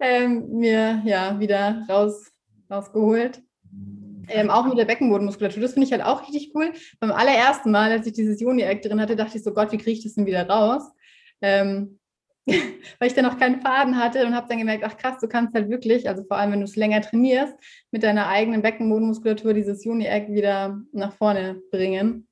ähm, 0.00 0.48
mir 0.58 1.02
ja 1.04 1.38
wieder 1.38 1.84
raus, 1.88 2.32
rausgeholt. 2.70 3.42
Ähm, 4.28 4.50
auch 4.50 4.66
mit 4.66 4.78
der 4.78 4.84
Beckenbodenmuskulatur. 4.84 5.62
Das 5.62 5.72
finde 5.72 5.86
ich 5.86 5.92
halt 5.92 6.04
auch 6.04 6.22
richtig 6.22 6.52
cool. 6.54 6.72
Beim 7.00 7.10
allerersten 7.10 7.70
Mal, 7.70 7.90
als 7.90 8.06
ich 8.06 8.12
dieses 8.12 8.40
Juni-Eck 8.40 8.82
drin 8.82 9.00
hatte, 9.00 9.16
dachte 9.16 9.36
ich 9.36 9.42
so, 9.42 9.52
Gott, 9.52 9.72
wie 9.72 9.78
kriege 9.78 9.98
ich 9.98 10.04
das 10.04 10.14
denn 10.14 10.26
wieder 10.26 10.48
raus? 10.48 10.82
Ähm, 11.40 11.98
weil 12.46 13.08
ich 13.08 13.14
dann 13.14 13.24
noch 13.24 13.38
keinen 13.38 13.60
Faden 13.60 13.98
hatte 13.98 14.26
und 14.26 14.34
habe 14.34 14.48
dann 14.48 14.58
gemerkt, 14.58 14.84
ach 14.84 14.96
krass, 14.96 15.18
du 15.20 15.28
kannst 15.28 15.54
halt 15.54 15.68
wirklich, 15.68 16.08
also 16.08 16.24
vor 16.24 16.36
allem 16.36 16.52
wenn 16.52 16.60
du 16.60 16.64
es 16.64 16.76
länger 16.76 17.00
trainierst, 17.00 17.54
mit 17.90 18.02
deiner 18.02 18.28
eigenen 18.28 18.62
Beckenbodenmuskulatur 18.62 19.54
dieses 19.54 19.86
Uni-Egg 19.86 20.32
wieder 20.32 20.80
nach 20.92 21.12
vorne 21.14 21.60
bringen. 21.70 22.26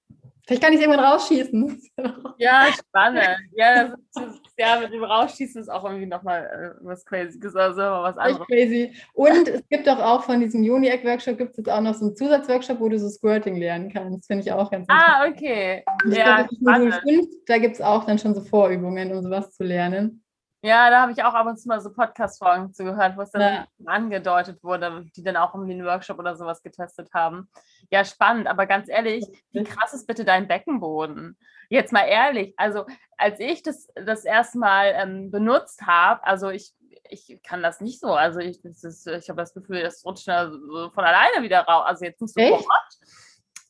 Vielleicht 0.46 0.62
kann 0.62 0.72
ich 0.72 0.81
es 0.81 0.87
irgendwann 0.87 1.05
rausschießen. 1.05 1.83
Ja, 2.38 2.68
spannend. 2.72 3.22
Ja, 3.53 3.94
das, 4.14 4.40
ja 4.59 4.81
mit 4.81 4.94
dem 4.94 5.05
Rausschießen 5.05 5.61
ist 5.61 5.68
auch 5.68 5.85
irgendwie 5.85 6.07
nochmal 6.07 6.76
äh, 6.81 6.85
was 6.85 7.05
crazy. 7.05 7.38
Also 7.55 7.83
was 7.83 8.16
anderes. 8.16 8.46
crazy. 8.46 8.94
Und 9.12 9.46
es 9.46 9.62
gibt 9.68 9.87
doch 9.87 9.98
auch 9.98 10.22
von 10.22 10.40
diesem 10.40 10.64
Juni-Egg-Workshop 10.64 11.37
gibt 11.37 11.50
es 11.50 11.57
jetzt 11.59 11.68
auch 11.68 11.83
noch 11.83 11.94
so 11.94 12.07
einen 12.07 12.16
Zusatzworkshop, 12.16 12.81
wo 12.81 12.88
du 12.88 12.98
so 12.98 13.11
Squirting 13.11 13.57
lernen 13.57 13.92
kannst. 13.92 14.26
Finde 14.26 14.42
ich 14.44 14.53
auch 14.53 14.70
ganz 14.70 14.87
Ah, 14.88 15.26
okay. 15.29 15.85
ja, 16.07 16.48
glaub, 16.62 17.03
5, 17.03 17.26
da 17.46 17.59
gibt 17.59 17.74
es 17.74 17.83
auch 17.83 18.05
dann 18.07 18.18
schon 18.18 18.35
so 18.35 18.40
Vorübungen, 18.40 19.12
um 19.12 19.22
sowas 19.22 19.53
zu 19.53 19.62
lernen. 19.62 20.22
Ja, 20.62 20.90
da 20.90 21.01
habe 21.01 21.12
ich 21.12 21.25
auch 21.25 21.33
ab 21.33 21.46
und 21.46 21.59
zu 21.59 21.68
mal 21.68 21.81
so 21.81 21.90
Podcast-Folgen 21.90 22.75
zugehört, 22.75 23.16
wo 23.16 23.23
es 23.23 23.31
dann 23.31 23.40
ja. 23.40 23.66
angedeutet 23.87 24.62
wurde, 24.62 25.07
die 25.16 25.23
dann 25.23 25.37
auch 25.37 25.55
irgendwie 25.55 25.73
einen 25.73 25.87
Workshop 25.87 26.18
oder 26.18 26.37
sowas 26.37 26.62
getestet 26.62 27.09
haben. 27.14 27.49
Ja, 27.90 28.05
spannend, 28.05 28.46
aber 28.46 28.66
ganz 28.66 28.88
ehrlich, 28.90 29.25
wie 29.53 29.64
krass 29.64 29.94
ist 29.94 30.07
bitte 30.07 30.27
dein 30.27 30.49
Beckenboden? 30.49 31.38
Jetzt 31.70 31.92
mal 31.92 32.05
ehrlich, 32.05 32.53
also 32.59 32.85
als 33.16 33.40
ich 33.40 33.62
das 33.62 33.88
das 33.94 34.25
erste 34.25 34.59
Mal 34.59 34.92
ähm, 34.96 35.31
benutzt 35.31 35.87
habe, 35.87 36.23
also 36.25 36.51
ich, 36.51 36.75
ich 37.09 37.40
kann 37.42 37.62
das 37.62 37.81
nicht 37.81 37.99
so, 37.99 38.12
also 38.12 38.40
ich, 38.40 38.62
ich 38.62 39.29
habe 39.29 39.40
das 39.40 39.55
Gefühl, 39.55 39.81
das 39.83 40.05
rutscht 40.05 40.27
so 40.27 40.90
von 40.90 41.05
alleine 41.05 41.42
wieder 41.42 41.61
raus, 41.61 41.85
also 41.87 42.05
jetzt 42.05 42.20
nicht 42.20 42.35
so 42.35 42.40
Echt? 42.40 42.66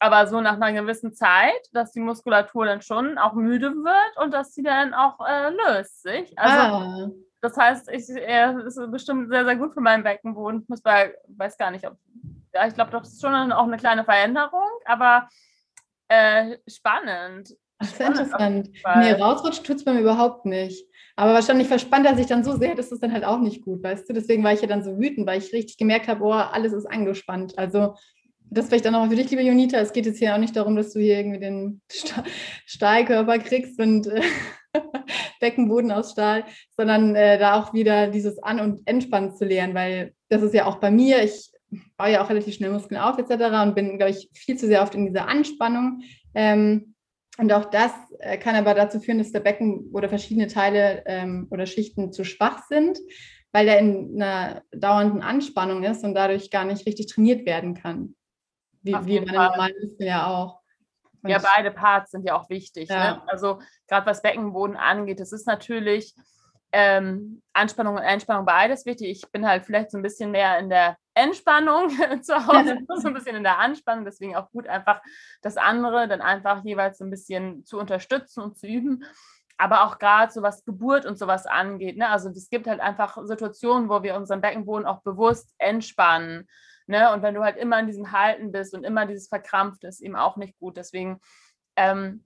Aber 0.00 0.26
so 0.26 0.40
nach 0.40 0.54
einer 0.54 0.72
gewissen 0.72 1.14
Zeit, 1.14 1.60
dass 1.72 1.92
die 1.92 2.00
Muskulatur 2.00 2.64
dann 2.64 2.80
schon 2.80 3.18
auch 3.18 3.34
müde 3.34 3.70
wird 3.70 4.24
und 4.24 4.32
dass 4.32 4.54
sie 4.54 4.62
dann 4.62 4.94
auch 4.94 5.20
äh, 5.26 5.50
löst 5.50 6.02
sich. 6.02 6.36
Also 6.38 6.58
ah. 6.58 7.10
das 7.42 7.56
heißt, 7.56 7.90
ich, 7.92 8.08
er 8.08 8.58
ist 8.64 8.80
bestimmt 8.90 9.30
sehr, 9.30 9.44
sehr 9.44 9.56
gut 9.56 9.74
für 9.74 9.82
meinen 9.82 10.02
Beckenboden. 10.02 10.62
Ich 10.62 10.68
muss 10.68 10.80
bei, 10.80 11.14
weiß 11.28 11.58
gar 11.58 11.70
nicht, 11.70 11.86
ob, 11.86 11.96
ja, 12.54 12.66
ich 12.66 12.74
glaube, 12.74 12.90
das 12.90 13.12
ist 13.12 13.20
schon 13.20 13.52
auch 13.52 13.64
eine 13.64 13.76
kleine 13.76 14.04
Veränderung, 14.04 14.68
aber 14.86 15.28
äh, 16.08 16.56
spannend. 16.66 17.54
Ach, 17.78 17.86
sehr 17.86 18.08
interessant. 18.08 18.70
Nee, 18.96 19.12
rausrutscht 19.12 19.64
tut 19.66 19.76
es 19.76 19.84
bei 19.84 19.92
mir 19.92 20.00
überhaupt 20.00 20.46
nicht. 20.46 20.86
Aber 21.16 21.34
wahrscheinlich 21.34 21.68
verspannt 21.68 22.06
er 22.06 22.16
sich 22.16 22.26
dann 22.26 22.44
so 22.44 22.56
sehr, 22.56 22.74
dass 22.74 22.90
es 22.90 23.00
dann 23.00 23.12
halt 23.12 23.24
auch 23.24 23.40
nicht 23.40 23.62
gut, 23.62 23.82
weißt 23.82 24.08
du? 24.08 24.14
Deswegen 24.14 24.42
war 24.42 24.54
ich 24.54 24.62
ja 24.62 24.68
dann 24.68 24.82
so 24.82 24.98
wütend, 24.98 25.26
weil 25.26 25.38
ich 25.38 25.52
richtig 25.52 25.76
gemerkt 25.76 26.08
habe, 26.08 26.24
oh, 26.24 26.32
alles 26.32 26.72
ist 26.72 26.86
angespannt. 26.86 27.58
Also 27.58 27.94
das 28.50 28.66
vielleicht 28.66 28.86
auch 28.86 28.90
nochmal 28.90 29.10
für 29.10 29.16
dich, 29.16 29.30
liebe 29.30 29.42
Jonita. 29.42 29.78
Es 29.78 29.92
geht 29.92 30.06
jetzt 30.06 30.18
hier 30.18 30.34
auch 30.34 30.38
nicht 30.38 30.56
darum, 30.56 30.76
dass 30.76 30.92
du 30.92 31.00
hier 31.00 31.18
irgendwie 31.18 31.38
den 31.38 31.80
Stahlkörper 32.66 33.38
kriegst 33.38 33.80
und 33.80 34.06
äh, 34.08 34.22
Beckenboden 35.40 35.92
aus 35.92 36.12
Stahl, 36.12 36.44
sondern 36.76 37.14
äh, 37.14 37.38
da 37.38 37.60
auch 37.60 37.72
wieder 37.72 38.08
dieses 38.08 38.42
An- 38.42 38.60
und 38.60 38.86
Entspannen 38.86 39.34
zu 39.34 39.44
lernen, 39.44 39.74
weil 39.74 40.14
das 40.28 40.42
ist 40.42 40.54
ja 40.54 40.66
auch 40.66 40.76
bei 40.76 40.90
mir, 40.90 41.22
ich 41.22 41.50
baue 41.96 42.10
ja 42.10 42.24
auch 42.24 42.30
relativ 42.30 42.54
schnell 42.54 42.70
Muskeln 42.70 43.00
auf 43.00 43.18
etc. 43.18 43.62
und 43.62 43.74
bin, 43.74 43.96
glaube 43.96 44.10
ich, 44.10 44.28
viel 44.34 44.56
zu 44.56 44.66
sehr 44.66 44.82
oft 44.82 44.94
in 44.94 45.06
dieser 45.06 45.28
Anspannung. 45.28 46.02
Ähm, 46.34 46.94
und 47.38 47.52
auch 47.52 47.66
das 47.66 47.92
äh, 48.18 48.36
kann 48.36 48.56
aber 48.56 48.74
dazu 48.74 49.00
führen, 49.00 49.18
dass 49.18 49.32
der 49.32 49.40
Becken 49.40 49.90
oder 49.92 50.08
verschiedene 50.08 50.48
Teile 50.48 51.04
ähm, 51.06 51.46
oder 51.50 51.66
Schichten 51.66 52.12
zu 52.12 52.24
schwach 52.24 52.64
sind, 52.68 52.98
weil 53.52 53.68
er 53.68 53.78
in 53.78 54.20
einer 54.20 54.62
dauernden 54.72 55.22
Anspannung 55.22 55.82
ist 55.84 56.04
und 56.04 56.14
dadurch 56.14 56.50
gar 56.50 56.64
nicht 56.64 56.86
richtig 56.86 57.06
trainiert 57.06 57.46
werden 57.46 57.74
kann. 57.74 58.14
Wie, 58.82 58.92
wie 59.06 59.20
bei 59.20 59.28
einem 59.28 59.34
normalen 59.34 59.96
ja 59.98 60.26
auch. 60.26 60.60
Und 61.22 61.30
ja, 61.30 61.38
beide 61.38 61.70
Parts 61.70 62.12
sind 62.12 62.24
ja 62.24 62.34
auch 62.34 62.48
wichtig. 62.48 62.88
Ja. 62.88 63.14
Ne? 63.14 63.22
Also 63.26 63.60
gerade 63.88 64.06
was 64.06 64.22
Beckenboden 64.22 64.76
angeht, 64.76 65.20
das 65.20 65.32
ist 65.32 65.46
natürlich 65.46 66.14
ähm, 66.72 67.42
Anspannung 67.52 67.96
und 67.96 68.02
Entspannung 68.02 68.46
beides 68.46 68.86
wichtig. 68.86 69.10
Ich 69.10 69.32
bin 69.32 69.46
halt 69.46 69.66
vielleicht 69.66 69.90
so 69.90 69.98
ein 69.98 70.02
bisschen 70.02 70.30
mehr 70.30 70.58
in 70.58 70.70
der 70.70 70.96
Entspannung 71.14 71.88
zu 72.22 72.46
Hause, 72.46 72.78
so 72.96 73.08
ein 73.08 73.14
bisschen 73.14 73.36
in 73.36 73.42
der 73.42 73.58
Anspannung. 73.58 74.04
Deswegen 74.04 74.36
auch 74.36 74.50
gut, 74.50 74.66
einfach 74.68 75.02
das 75.42 75.56
andere 75.56 76.08
dann 76.08 76.20
einfach 76.20 76.64
jeweils 76.64 76.98
so 76.98 77.04
ein 77.04 77.10
bisschen 77.10 77.64
zu 77.64 77.78
unterstützen 77.78 78.42
und 78.42 78.56
zu 78.56 78.66
üben. 78.66 79.04
Aber 79.58 79.84
auch 79.84 79.98
gerade 79.98 80.32
so 80.32 80.42
was 80.42 80.64
Geburt 80.64 81.04
und 81.04 81.18
sowas 81.18 81.44
angeht. 81.46 81.98
Ne? 81.98 82.08
Also 82.08 82.30
es 82.30 82.48
gibt 82.48 82.66
halt 82.66 82.80
einfach 82.80 83.18
Situationen, 83.24 83.90
wo 83.90 84.02
wir 84.02 84.14
unseren 84.14 84.40
Beckenboden 84.40 84.86
auch 84.86 85.02
bewusst 85.02 85.54
entspannen. 85.58 86.48
Ne? 86.90 87.12
Und 87.12 87.22
wenn 87.22 87.34
du 87.34 87.42
halt 87.42 87.56
immer 87.56 87.78
in 87.78 87.86
diesem 87.86 88.12
Halten 88.12 88.52
bist 88.52 88.74
und 88.74 88.84
immer 88.84 89.06
dieses 89.06 89.28
Verkrampft 89.28 89.84
ist 89.84 90.00
eben 90.00 90.16
auch 90.16 90.36
nicht 90.36 90.58
gut. 90.58 90.76
Deswegen 90.76 91.20
ähm, 91.76 92.24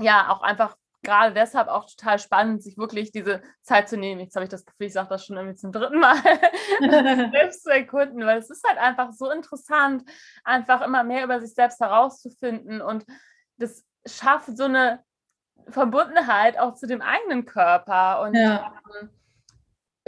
ja, 0.00 0.30
auch 0.30 0.42
einfach 0.42 0.76
gerade 1.02 1.32
deshalb 1.32 1.68
auch 1.68 1.88
total 1.88 2.18
spannend, 2.18 2.62
sich 2.62 2.76
wirklich 2.76 3.10
diese 3.10 3.42
Zeit 3.62 3.88
zu 3.88 3.96
nehmen. 3.96 4.20
Jetzt 4.20 4.34
habe 4.34 4.44
ich 4.44 4.50
das 4.50 4.66
Gefühl, 4.66 4.86
ich 4.86 4.92
sage 4.92 5.08
das 5.08 5.24
schon 5.24 5.36
irgendwie 5.36 5.56
zum 5.56 5.72
dritten 5.72 5.98
Mal, 5.98 6.16
selbst 7.32 7.62
zu 7.62 7.70
erkunden, 7.70 8.24
weil 8.26 8.38
es 8.38 8.50
ist 8.50 8.66
halt 8.68 8.78
einfach 8.78 9.12
so 9.12 9.30
interessant, 9.30 10.08
einfach 10.44 10.82
immer 10.82 11.02
mehr 11.04 11.24
über 11.24 11.40
sich 11.40 11.54
selbst 11.54 11.80
herauszufinden 11.80 12.82
und 12.82 13.06
das 13.56 13.84
schafft 14.06 14.56
so 14.56 14.64
eine 14.64 15.02
Verbundenheit 15.68 16.58
auch 16.58 16.74
zu 16.74 16.86
dem 16.86 17.02
eigenen 17.02 17.46
Körper 17.46 18.22
und 18.22 18.34
ja. 18.34 18.72
ähm, 19.00 19.10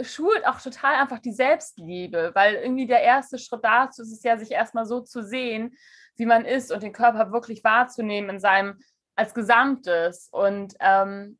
schult 0.01 0.45
auch 0.47 0.59
total 0.59 0.95
einfach 0.95 1.19
die 1.19 1.31
Selbstliebe, 1.31 2.31
weil 2.33 2.55
irgendwie 2.55 2.87
der 2.87 3.01
erste 3.01 3.37
Schritt 3.37 3.63
dazu 3.63 4.01
ist 4.01 4.11
es 4.11 4.23
ja, 4.23 4.37
sich 4.37 4.51
erstmal 4.51 4.85
so 4.85 5.01
zu 5.01 5.23
sehen, 5.23 5.75
wie 6.15 6.25
man 6.25 6.45
ist 6.45 6.71
und 6.71 6.83
den 6.83 6.93
Körper 6.93 7.31
wirklich 7.31 7.63
wahrzunehmen 7.63 8.29
in 8.29 8.39
seinem 8.39 8.79
als 9.15 9.33
Gesamtes. 9.33 10.29
Und 10.31 10.75
ähm, 10.79 11.39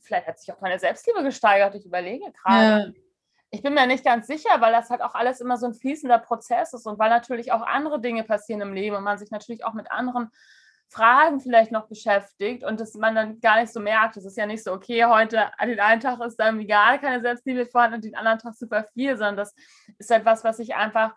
vielleicht 0.00 0.26
hat 0.26 0.38
sich 0.38 0.52
auch 0.52 0.60
meine 0.60 0.78
Selbstliebe 0.78 1.22
gesteigert. 1.22 1.74
Ich 1.74 1.86
überlege 1.86 2.32
gerade. 2.32 2.92
Ja. 2.94 3.00
Ich 3.52 3.62
bin 3.62 3.74
mir 3.74 3.86
nicht 3.88 4.04
ganz 4.04 4.28
sicher, 4.28 4.60
weil 4.60 4.72
das 4.72 4.90
halt 4.90 5.02
auch 5.02 5.16
alles 5.16 5.40
immer 5.40 5.56
so 5.56 5.66
ein 5.66 5.74
fließender 5.74 6.18
Prozess 6.18 6.72
ist 6.72 6.86
und 6.86 7.00
weil 7.00 7.10
natürlich 7.10 7.50
auch 7.50 7.62
andere 7.62 8.00
Dinge 8.00 8.22
passieren 8.22 8.60
im 8.60 8.72
Leben 8.72 8.94
und 8.94 9.02
man 9.02 9.18
sich 9.18 9.32
natürlich 9.32 9.64
auch 9.64 9.74
mit 9.74 9.90
anderen 9.90 10.30
Fragen 10.90 11.38
vielleicht 11.38 11.70
noch 11.70 11.86
beschäftigt 11.86 12.64
und 12.64 12.80
dass 12.80 12.94
man 12.94 13.14
dann 13.14 13.40
gar 13.40 13.60
nicht 13.60 13.72
so 13.72 13.78
merkt. 13.78 14.16
Es 14.16 14.24
ist 14.24 14.36
ja 14.36 14.44
nicht 14.44 14.64
so, 14.64 14.72
okay, 14.72 15.04
heute 15.04 15.56
an 15.58 15.68
den 15.68 15.78
einen 15.78 16.00
Tag 16.00 16.20
ist 16.20 16.36
dann 16.36 16.66
gar 16.66 16.98
keine 16.98 17.20
Selbstliebe 17.20 17.64
vorhanden 17.64 17.96
und 17.96 18.04
den 18.04 18.16
anderen 18.16 18.38
Tag 18.38 18.54
super 18.54 18.84
viel, 18.92 19.16
sondern 19.16 19.36
das 19.36 19.54
ist 19.98 20.10
etwas, 20.10 20.42
was 20.42 20.56
sich 20.56 20.74
einfach 20.74 21.14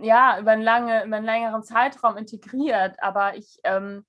ja 0.00 0.38
über 0.38 0.52
einen, 0.52 0.62
lange, 0.62 1.04
über 1.04 1.16
einen 1.16 1.26
längeren 1.26 1.62
Zeitraum 1.62 2.16
integriert. 2.16 2.96
Aber 3.02 3.36
ich 3.36 3.60
ähm, 3.64 4.06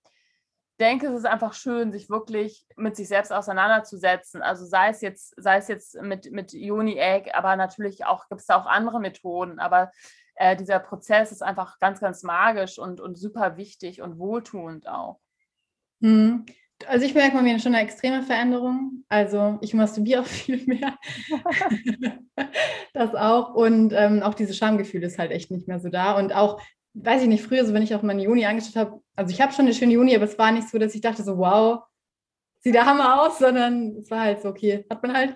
denke, 0.80 1.08
es 1.08 1.20
ist 1.20 1.26
einfach 1.26 1.54
schön, 1.54 1.92
sich 1.92 2.10
wirklich 2.10 2.66
mit 2.78 2.96
sich 2.96 3.10
selbst 3.10 3.34
auseinanderzusetzen. 3.34 4.42
Also 4.42 4.66
sei 4.66 4.90
es 4.90 5.02
jetzt, 5.02 5.34
sei 5.36 5.58
es 5.58 5.68
jetzt 5.68 6.02
mit, 6.02 6.32
mit 6.32 6.54
Uni-Egg, 6.54 7.32
aber 7.34 7.58
natürlich 7.58 8.06
auch 8.06 8.30
gibt 8.30 8.40
es 8.40 8.48
da 8.48 8.56
auch 8.56 8.66
andere 8.66 9.02
Methoden. 9.02 9.60
Aber 9.60 9.92
äh, 10.36 10.56
dieser 10.56 10.80
Prozess 10.80 11.32
ist 11.32 11.44
einfach 11.44 11.80
ganz, 11.80 12.00
ganz 12.00 12.24
magisch 12.24 12.80
und, 12.80 13.00
und 13.00 13.18
super 13.18 13.58
wichtig 13.58 14.02
und 14.02 14.18
wohltuend 14.18 14.88
auch. 14.88 15.20
Mhm. 16.00 16.46
Also 16.88 17.06
ich 17.06 17.14
merke 17.14 17.36
mal 17.36 17.44
mir 17.44 17.60
schon 17.60 17.76
eine 17.76 17.84
extreme 17.84 18.24
Veränderung. 18.24 19.06
Also 19.08 19.58
ich 19.62 19.74
masturbiere 19.74 20.22
auch 20.22 20.26
viel 20.28 20.66
mehr. 20.66 20.98
das 22.94 23.16
auch. 23.16 23.54
Und 23.54 23.94
ähm, 23.94 24.22
auch 24.22 24.34
dieses 24.34 24.58
Schamgefühl 24.58 25.04
ist 25.04 25.20
halt 25.20 25.32
echt 25.32 25.52
nicht 25.52 25.68
mehr 25.68 25.80
so 25.80 25.90
da. 25.90 26.18
Und 26.18 26.34
auch 26.34 26.62
weiß 26.94 27.24
ich 27.24 27.28
nicht, 27.28 27.44
früher, 27.44 27.66
so 27.66 27.74
wenn 27.74 27.84
ich 27.84 27.96
auch 27.96 28.04
meine 28.04 28.24
Juni 28.24 28.46
angeschaut 28.46 28.76
habe, 28.76 29.02
also 29.16 29.32
ich 29.34 29.42
habe 29.42 29.54
schon 29.54 29.66
eine 29.66 29.74
schöne 29.74 29.94
Juni, 29.94 30.16
aber 30.16 30.26
es 30.26 30.38
war 30.38 30.52
nicht 30.52 30.70
so, 30.70 30.78
dass 30.78 30.94
ich 30.94 31.02
dachte 31.02 31.24
so, 31.24 31.38
wow, 31.38 31.84
sieht 32.64 32.76
der 32.76 32.86
Hammer 32.86 33.22
aus, 33.22 33.40
sondern 33.40 33.98
es 33.98 34.10
war 34.10 34.22
halt 34.22 34.42
so, 34.42 34.50
okay, 34.50 34.86
hat 34.90 35.04
man 35.04 35.16
halt. 35.16 35.36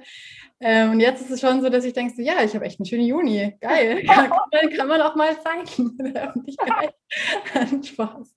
Ähm, 0.60 0.92
und 0.92 1.00
jetzt 1.00 1.22
ist 1.22 1.30
es 1.30 1.42
schon 1.42 1.62
so, 1.62 1.70
dass 1.70 1.86
ich 1.86 1.94
denke 1.94 2.16
so, 2.16 2.22
ja, 2.22 2.44
ich 2.44 2.56
habe 2.56 2.66
echt 2.66 2.80
eine 2.80 2.88
schöne 2.88 3.04
Juni, 3.04 3.56
geil, 3.62 4.04
kann, 4.08 4.32
kann 4.76 4.88
man 4.88 5.02
auch 5.02 5.16
mal 5.16 5.38
zeigen. 5.42 5.68
Spaß. 7.84 8.34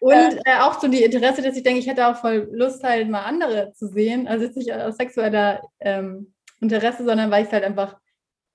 Und 0.00 0.40
äh, 0.44 0.58
auch 0.60 0.80
so 0.80 0.88
die 0.88 1.02
Interesse, 1.02 1.42
dass 1.42 1.56
ich 1.56 1.64
denke, 1.64 1.80
ich 1.80 1.88
hätte 1.88 2.06
auch 2.06 2.16
voll 2.16 2.48
Lust, 2.52 2.84
halt 2.84 3.10
mal 3.10 3.24
andere 3.24 3.72
zu 3.74 3.88
sehen. 3.88 4.28
Also 4.28 4.44
jetzt 4.44 4.56
nicht 4.56 4.72
aus 4.72 4.96
sexueller 4.96 5.60
ähm, 5.80 6.32
Interesse, 6.60 7.04
sondern 7.04 7.30
weil 7.30 7.42
ich 7.42 7.48
es 7.48 7.52
halt 7.52 7.64
einfach 7.64 7.96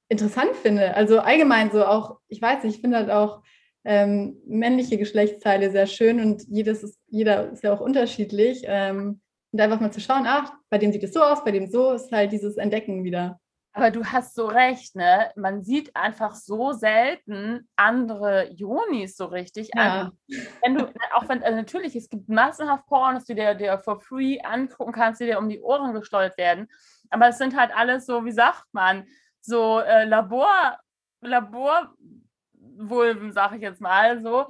interessant 0.08 0.56
finde. 0.62 0.96
Also 0.96 1.20
allgemein 1.20 1.72
so 1.72 1.86
auch, 1.86 2.20
ich 2.28 2.42
weiß 2.42 2.64
nicht, 2.64 2.76
ich 2.76 2.82
finde 2.82 2.98
halt 2.98 3.12
auch 3.12 3.42
ähm, 3.86 4.38
männliche 4.46 4.98
Geschlechtsteile 4.98 5.72
sehr 5.72 5.88
schön 5.88 6.20
und 6.20 6.44
jedes 6.48 6.84
ist, 6.84 6.98
jeder 7.08 7.52
ist 7.52 7.64
ja 7.64 7.74
auch 7.74 7.82
unterschiedlich. 7.82 8.64
Ähm, 8.66 9.22
und 9.52 9.62
einfach 9.62 9.80
mal 9.80 9.92
zu 9.92 10.02
schauen, 10.02 10.24
ach, 10.26 10.52
bei 10.70 10.80
dem 10.80 10.92
sieht 10.92 11.04
es 11.04 11.14
so 11.14 11.22
aus, 11.22 11.44
bei 11.44 11.52
dem 11.52 11.68
so, 11.68 11.92
ist 11.92 12.12
halt 12.12 12.32
dieses 12.32 12.58
Entdecken 12.58 13.04
wieder. 13.04 13.40
Aber 13.76 13.90
du 13.90 14.06
hast 14.06 14.36
so 14.36 14.46
recht, 14.46 14.96
ne? 14.96 15.32
Man 15.36 15.64
sieht 15.64 15.96
einfach 15.96 16.36
so 16.36 16.74
selten 16.74 17.68
andere 17.76 18.52
Jonis 18.52 19.16
so 19.16 19.26
richtig. 19.26 19.70
Ja. 19.76 20.12
wenn 20.64 20.76
du, 20.76 20.88
auch 21.16 21.28
wenn, 21.28 21.44
also 21.44 21.58
natürlich, 21.58 21.96
es 21.96 22.08
gibt 22.08 22.30
massenhaft 22.30 22.86
Pornos, 22.86 23.26
die 23.26 23.34
dir, 23.34 23.56
dir 23.56 23.80
for 23.80 24.00
free 24.00 24.40
angucken 24.42 24.92
kannst, 24.92 25.22
die 25.22 25.26
dir 25.26 25.40
um 25.40 25.50
die 25.50 25.60
Ohren 25.60 25.94
gesteuert 25.94 26.38
werden. 26.38 26.68
Aber 27.10 27.30
es 27.30 27.40
sind 27.40 27.58
halt 27.58 27.76
alles 27.76 28.06
so, 28.06 28.26
wie 28.26 28.32
sagt 28.32 28.66
man, 28.74 29.08
so 29.42 29.80
äh, 29.80 30.06
Labor, 30.06 30.78
Laborvulven, 32.78 33.32
sage 33.32 33.58
ich 33.58 33.62
jetzt 33.62 33.82
mal 33.82 34.22
so. 34.22 34.48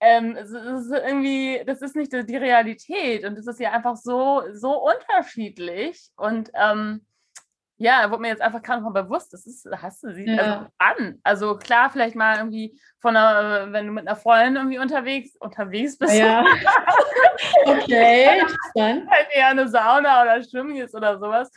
Ähm, 0.00 0.36
es 0.36 0.50
ist 0.50 0.90
irgendwie, 0.90 1.62
das 1.66 1.80
ist 1.80 1.96
nicht 1.96 2.12
die 2.12 2.36
Realität 2.36 3.24
und 3.24 3.38
es 3.38 3.46
ist 3.46 3.60
ja 3.60 3.72
einfach 3.72 3.96
so, 3.96 4.42
so 4.52 4.84
unterschiedlich 4.84 6.10
und 6.16 6.50
ähm, 6.54 7.06
ja, 7.76 8.08
wurde 8.10 8.22
mir 8.22 8.28
jetzt 8.28 8.42
einfach 8.42 8.62
gerade 8.62 8.82
mal 8.82 8.90
bewusst, 8.90 9.32
das 9.32 9.46
ist, 9.46 9.66
hast 9.76 10.04
du 10.04 10.12
sie 10.12 10.26
ja. 10.26 10.36
also 10.36 10.66
an. 10.78 11.20
Also 11.24 11.56
klar, 11.56 11.90
vielleicht 11.90 12.14
mal 12.14 12.36
irgendwie 12.36 12.78
von 13.00 13.16
einer, 13.16 13.72
wenn 13.72 13.86
du 13.86 13.92
mit 13.92 14.06
einer 14.06 14.16
Freundin 14.16 14.56
irgendwie 14.56 14.78
unterwegs, 14.78 15.34
unterwegs 15.40 15.98
bist. 15.98 16.14
Ja. 16.14 16.44
okay, 17.64 18.42
dann. 18.74 19.10
Halt 19.10 19.26
eher 19.32 19.48
eine 19.48 19.68
Sauna 19.68 20.22
oder 20.22 20.42
Schwimmen 20.42 20.76
ist 20.76 20.94
oder 20.94 21.18
sowas. 21.18 21.50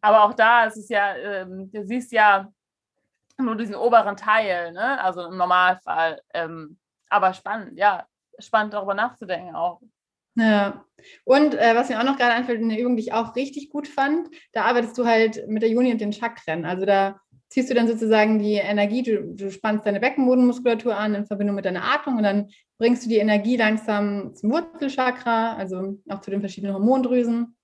Aber 0.00 0.24
auch 0.24 0.34
da 0.34 0.64
ist 0.64 0.76
es 0.76 0.88
ja, 0.88 1.14
ähm, 1.16 1.70
du 1.72 1.86
siehst 1.86 2.12
ja 2.12 2.50
nur 3.40 3.56
diesen 3.56 3.74
oberen 3.74 4.16
Teil, 4.16 4.72
ne? 4.72 5.02
also 5.02 5.26
im 5.26 5.36
Normalfall. 5.36 6.20
Ähm, 6.34 6.78
aber 7.08 7.34
spannend, 7.34 7.78
ja, 7.78 8.06
spannend 8.38 8.74
darüber 8.74 8.94
nachzudenken 8.94 9.54
auch. 9.54 9.80
Ja, 10.36 10.84
und 11.24 11.54
äh, 11.54 11.74
was 11.74 11.88
mir 11.88 11.98
auch 11.98 12.04
noch 12.04 12.16
gerade 12.16 12.32
einfällt, 12.32 12.62
eine 12.62 12.78
Übung, 12.78 12.96
die 12.96 13.02
ich 13.02 13.12
auch 13.12 13.34
richtig 13.34 13.70
gut 13.70 13.88
fand, 13.88 14.28
da 14.52 14.64
arbeitest 14.64 14.96
du 14.96 15.04
halt 15.04 15.46
mit 15.48 15.62
der 15.62 15.70
Juni 15.70 15.90
und 15.90 16.00
den 16.00 16.12
Chakren. 16.12 16.64
Also 16.64 16.86
da 16.86 17.20
ziehst 17.48 17.68
du 17.68 17.74
dann 17.74 17.88
sozusagen 17.88 18.38
die 18.38 18.54
Energie, 18.54 19.02
du, 19.02 19.34
du 19.34 19.50
spannst 19.50 19.84
deine 19.84 20.00
Beckenbodenmuskulatur 20.00 20.96
an 20.96 21.14
in 21.14 21.26
Verbindung 21.26 21.56
mit 21.56 21.64
deiner 21.64 21.84
Atmung 21.84 22.18
und 22.18 22.22
dann 22.22 22.48
bringst 22.78 23.04
du 23.04 23.08
die 23.08 23.18
Energie 23.18 23.56
langsam 23.56 24.34
zum 24.34 24.52
Wurzelchakra, 24.52 25.56
also 25.56 25.98
auch 26.08 26.20
zu 26.20 26.30
den 26.30 26.40
verschiedenen 26.40 26.74
Hormondrüsen 26.74 27.56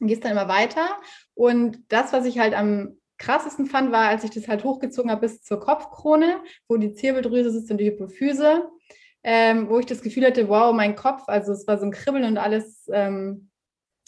und 0.00 0.06
gehst 0.06 0.24
dann 0.24 0.32
immer 0.32 0.48
weiter. 0.48 0.88
Und 1.34 1.80
das, 1.88 2.12
was 2.12 2.24
ich 2.24 2.38
halt 2.38 2.54
am 2.54 2.96
krassesten 3.18 3.66
fand, 3.66 3.92
war, 3.92 4.08
als 4.08 4.24
ich 4.24 4.30
das 4.30 4.48
halt 4.48 4.64
hochgezogen 4.64 5.10
habe 5.10 5.22
bis 5.22 5.42
zur 5.42 5.60
Kopfkrone, 5.60 6.40
wo 6.68 6.76
die 6.76 6.92
Zirbeldrüse 6.92 7.50
sitzt 7.50 7.70
und 7.70 7.78
die 7.78 7.86
Hypophyse, 7.86 8.68
ähm, 9.22 9.68
wo 9.68 9.78
ich 9.78 9.86
das 9.86 10.02
Gefühl 10.02 10.26
hatte, 10.26 10.48
wow, 10.48 10.74
mein 10.74 10.96
Kopf, 10.96 11.22
also 11.26 11.52
es 11.52 11.66
war 11.66 11.78
so 11.78 11.86
ein 11.86 11.92
Kribbeln 11.92 12.24
und 12.24 12.38
alles 12.38 12.88
ähm, 12.92 13.50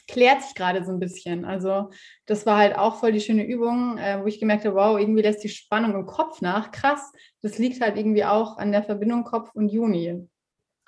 klärt 0.09 0.43
sich 0.43 0.55
gerade 0.55 0.85
so 0.85 0.93
ein 0.93 1.01
bisschen. 1.01 1.45
Also 1.45 1.91
das 2.27 2.47
war 2.47 2.59
halt 2.59 2.77
auch 2.77 2.97
voll 3.01 3.13
die 3.13 3.21
schöne 3.21 3.47
Übung, 3.47 3.99
äh, 3.99 4.21
wo 4.23 4.27
ich 4.27 4.41
gemerkt 4.41 4.65
habe, 4.65 4.77
wow, 4.77 4.99
irgendwie 4.99 5.23
lässt 5.23 5.43
die 5.43 5.49
Spannung 5.49 5.95
im 5.95 6.07
Kopf 6.07 6.41
nach. 6.41 6.71
Krass, 6.71 7.13
das 7.43 7.59
liegt 7.59 7.81
halt 7.81 7.97
irgendwie 7.97 8.25
auch 8.25 8.59
an 8.59 8.73
der 8.73 8.83
Verbindung 8.83 9.25
Kopf 9.25 9.51
und 9.55 9.69
Juni. 9.69 10.29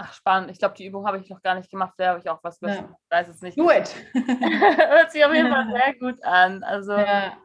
Ach, 0.01 0.13
spannend. 0.13 0.53
Ich 0.53 0.59
glaube, 0.59 0.77
die 0.77 0.87
Übung 0.87 1.07
habe 1.07 1.19
ich 1.19 1.29
noch 1.29 1.43
gar 1.43 1.57
nicht 1.57 1.71
gemacht. 1.71 1.95
Da 1.97 2.11
habe 2.11 2.21
ich 2.21 2.31
auch 2.31 2.39
was. 2.43 2.61
Ja. 2.61 2.75
Ich 2.75 3.11
weiß 3.11 3.29
es 3.29 3.43
nicht. 3.43 3.59
Do 3.59 3.69
it. 3.69 3.93
Hört 4.15 5.11
sich 5.11 5.25
auf 5.25 5.35
jeden 5.35 5.51
Fall 5.51 5.67
sehr 5.73 5.95
gut 5.99 6.23
an. 6.23 6.63
Also, 6.63 6.93
ja. 6.93 7.37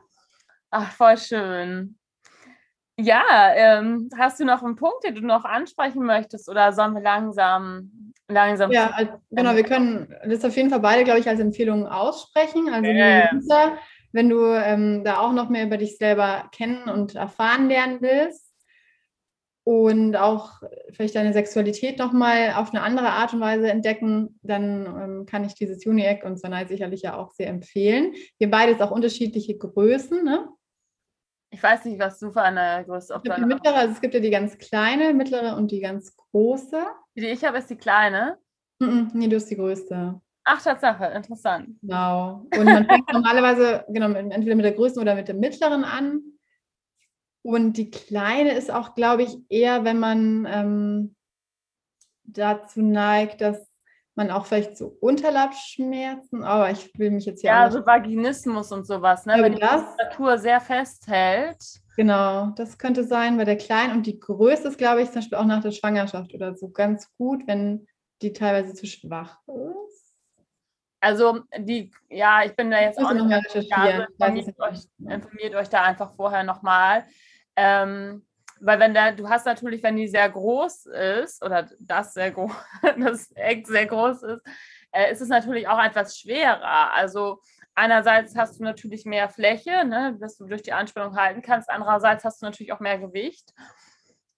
Ach, 0.74 0.92
voll 0.92 1.18
schön. 1.18 1.98
Ja, 3.00 3.54
ähm, 3.56 4.10
hast 4.18 4.40
du 4.40 4.46
noch 4.46 4.62
einen 4.62 4.76
Punkt, 4.76 5.04
den 5.04 5.16
du 5.16 5.22
noch 5.22 5.46
ansprechen 5.46 6.04
möchtest 6.04 6.50
oder 6.50 6.74
sollen 6.74 6.94
wir 6.94 7.02
langsam, 7.02 8.14
langsam? 8.28 8.72
Ja, 8.72 8.92
also, 8.94 9.14
genau, 9.32 9.56
wir 9.56 9.64
können 9.64 10.14
das 10.28 10.46
auf 10.46 10.56
jeden 10.56 10.70
Fall 10.70 10.80
beide, 10.80 11.04
glaube 11.04 11.20
ich, 11.20 11.28
als 11.28 11.40
Empfehlung 11.40 11.88
aussprechen. 11.88 12.70
Also, 12.72 12.90
yeah. 12.90 13.34
User, 13.34 13.78
wenn 14.12 14.30
du 14.30 14.46
ähm, 14.46 15.04
da 15.04 15.20
auch 15.20 15.34
noch 15.34 15.50
mehr 15.50 15.66
über 15.66 15.78
dich 15.78 15.98
selber 15.98 16.50
kennen 16.52 16.88
und 16.88 17.16
erfahren 17.16 17.68
lernen 17.68 17.98
willst, 18.02 18.54
und 19.66 20.18
auch 20.18 20.62
vielleicht 20.92 21.16
deine 21.16 21.32
Sexualität 21.32 21.98
nochmal 21.98 22.54
auf 22.56 22.74
eine 22.74 22.82
andere 22.82 23.10
Art 23.10 23.34
und 23.34 23.40
Weise 23.40 23.70
entdecken, 23.70 24.38
dann 24.42 24.86
ähm, 24.86 25.26
kann 25.26 25.46
ich 25.46 25.56
dieses 25.56 25.86
Uni-Eck 25.86 26.26
und 26.26 26.38
Sanai 26.38 26.66
sicherlich 26.66 27.04
ja 27.04 27.16
auch 27.18 27.32
sehr 27.32 27.48
empfehlen. 27.48 28.14
Wir 28.40 28.52
beide 28.52 28.74
ist 28.74 28.82
auch 28.82 28.92
unterschiedliche 28.92 29.58
Größen, 29.58 30.24
ne? 30.24 30.50
Ich 31.54 31.62
weiß 31.62 31.86
nicht, 31.86 32.00
was 32.00 32.18
du 32.18 32.32
für 32.32 32.42
eine 32.42 32.84
Größe 32.84 33.16
auf 33.16 33.22
Die 33.22 33.30
mittlere, 33.30 33.76
also 33.76 33.94
es 33.94 34.02
gibt 34.02 34.16
ja 34.16 34.20
die 34.20 34.32
ganz 34.32 34.58
kleine, 34.58 35.14
mittlere 35.14 35.56
und 35.56 35.70
die 35.70 35.82
ganz 35.82 36.18
große. 36.18 36.84
Die, 37.16 37.28
ich 37.28 37.46
habe, 37.46 37.60
ist 37.60 37.70
die 37.70 37.76
kleine. 37.76 38.40
Mm 38.80 38.86
-mm, 38.86 39.10
nee, 39.14 39.28
du 39.28 39.36
hast 39.36 39.52
die 39.52 39.56
größte. 39.56 40.20
Ach, 40.46 40.62
Tatsache, 40.62 41.06
interessant. 41.06 41.78
Genau. 41.82 42.48
Und 42.58 42.66
man 42.66 42.86
fängt 42.86 43.14
normalerweise 43.14 43.86
genau, 43.88 44.10
entweder 44.10 44.56
mit 44.56 44.66
der 44.66 44.74
größten 44.74 45.02
oder 45.02 45.14
mit 45.14 45.28
der 45.28 45.36
mittleren 45.36 45.84
an. 45.84 46.24
Und 47.44 47.78
die 47.78 47.92
kleine 47.92 48.54
ist 48.54 48.72
auch, 48.72 48.96
glaube 48.96 49.22
ich, 49.22 49.38
eher, 49.50 49.84
wenn 49.84 50.00
man 50.00 50.48
ähm, 50.50 51.16
dazu 52.24 52.82
neigt, 52.82 53.42
dass 53.42 53.73
man 54.16 54.32
auch 54.32 54.46
vielleicht 54.46 54.78
so 54.78 54.96
Unterleibsschmerzen, 55.02 56.44
aber 56.44 56.70
ich 56.72 56.98
will 56.98 57.12
mich 57.12 57.26
jetzt 57.26 57.42
hier. 57.42 57.52
Ja, 57.52 57.72
so 57.72 57.86
Vaginismus 57.86 58.72
und 58.72 58.86
sowas, 58.86 59.26
ne? 59.26 59.36
Wenn 59.40 59.56
die 59.56 59.62
Muskulatur 59.62 60.38
sehr 60.38 60.62
festhält. 60.62 61.82
Genau, 61.96 62.48
das 62.56 62.78
könnte 62.78 63.04
sein 63.04 63.38
bei 63.38 63.46
der 63.46 63.58
Kleinen. 63.58 63.94
Und 63.94 64.08
die 64.08 64.20
Größte 64.20 64.68
ist, 64.68 64.78
glaube 64.78 65.02
ich, 65.02 65.08
zum 65.08 65.16
Beispiel 65.16 65.38
auch 65.38 65.46
nach 65.46 65.62
der 65.62 65.72
Schwangerschaft 65.72 66.34
oder 66.34 66.56
so 66.56 66.70
ganz 66.70 67.08
gut, 67.18 67.46
wenn 67.48 67.88
die 68.22 68.34
teilweise 68.34 68.74
zu 68.74 68.86
schwach 68.88 69.40
ist. 69.48 70.16
Also 71.00 71.42
die, 71.58 71.92
ja, 72.10 72.44
ich 72.46 72.56
bin 72.56 72.72
da 72.72 72.80
jetzt 72.80 72.98
auch 72.98 73.14
nicht 73.14 73.26
mehr 73.26 73.42
recherchieren. 73.44 74.08
Informiert 74.18 74.60
euch, 74.60 74.80
informiert 75.00 75.56
euch 75.56 75.70
da 75.70 75.84
einfach 75.84 76.16
vorher 76.16 76.44
nochmal. 76.44 77.06
Ähm, 77.56 78.26
weil 78.66 78.80
wenn 78.80 78.94
der, 78.94 79.14
du 79.14 79.30
hast 79.30 79.46
natürlich, 79.46 79.84
wenn 79.84 79.96
die 79.96 80.08
sehr 80.08 80.30
groß 80.30 80.86
ist 80.86 81.44
oder 81.44 81.70
das 81.80 82.14
sehr 82.14 82.32
groß, 82.32 82.52
das 82.98 83.32
Eck 83.34 83.68
sehr 83.68 83.86
groß 83.86 84.24
ist, 84.24 84.42
äh, 84.92 85.12
ist 85.12 85.22
es 85.22 85.28
natürlich 85.28 85.68
auch 85.68 85.84
etwas 85.84 86.18
schwerer. 86.18 86.94
Also 86.94 87.40
einerseits 87.76 88.36
hast 88.36 88.60
du 88.60 88.64
natürlich 88.64 89.06
mehr 89.06 89.30
Fläche, 89.30 89.86
ne, 89.86 90.18
dass 90.20 90.38
du 90.38 90.46
durch 90.46 90.62
die 90.62 90.74
Anspannung 90.74 91.16
halten 91.16 91.42
kannst. 91.42 91.70
Andererseits 91.70 92.24
hast 92.24 92.42
du 92.42 92.46
natürlich 92.46 92.72
auch 92.72 92.80
mehr 92.80 93.00
Gewicht. 93.00 93.54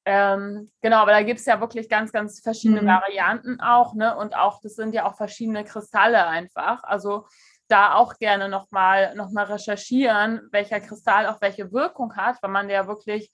Ähm, 0.08 0.72
genau, 0.82 0.98
aber 0.98 1.12
da 1.12 1.24
gibt 1.24 1.40
es 1.40 1.46
ja 1.48 1.60
wirklich 1.60 1.90
ganz, 1.90 2.12
ganz 2.12 2.40
verschiedene 2.40 2.84
mhm. 2.84 2.88
Varianten 2.88 3.60
auch, 3.60 3.96
ne? 3.96 4.16
Und 4.16 4.36
auch, 4.36 4.62
das 4.62 4.76
sind 4.76 4.94
ja 4.94 5.08
auch 5.08 5.16
verschiedene 5.16 5.64
Kristalle 5.64 6.28
einfach. 6.28 6.84
Also 6.84 7.26
da 7.68 7.96
auch 7.96 8.14
gerne 8.20 8.48
nochmal 8.48 9.16
noch 9.16 9.32
mal 9.32 9.46
recherchieren, 9.46 10.48
welcher 10.52 10.80
Kristall 10.80 11.26
auch 11.26 11.42
welche 11.42 11.72
Wirkung 11.72 12.16
hat, 12.16 12.42
weil 12.44 12.52
man 12.52 12.70
ja 12.70 12.86
wirklich 12.88 13.32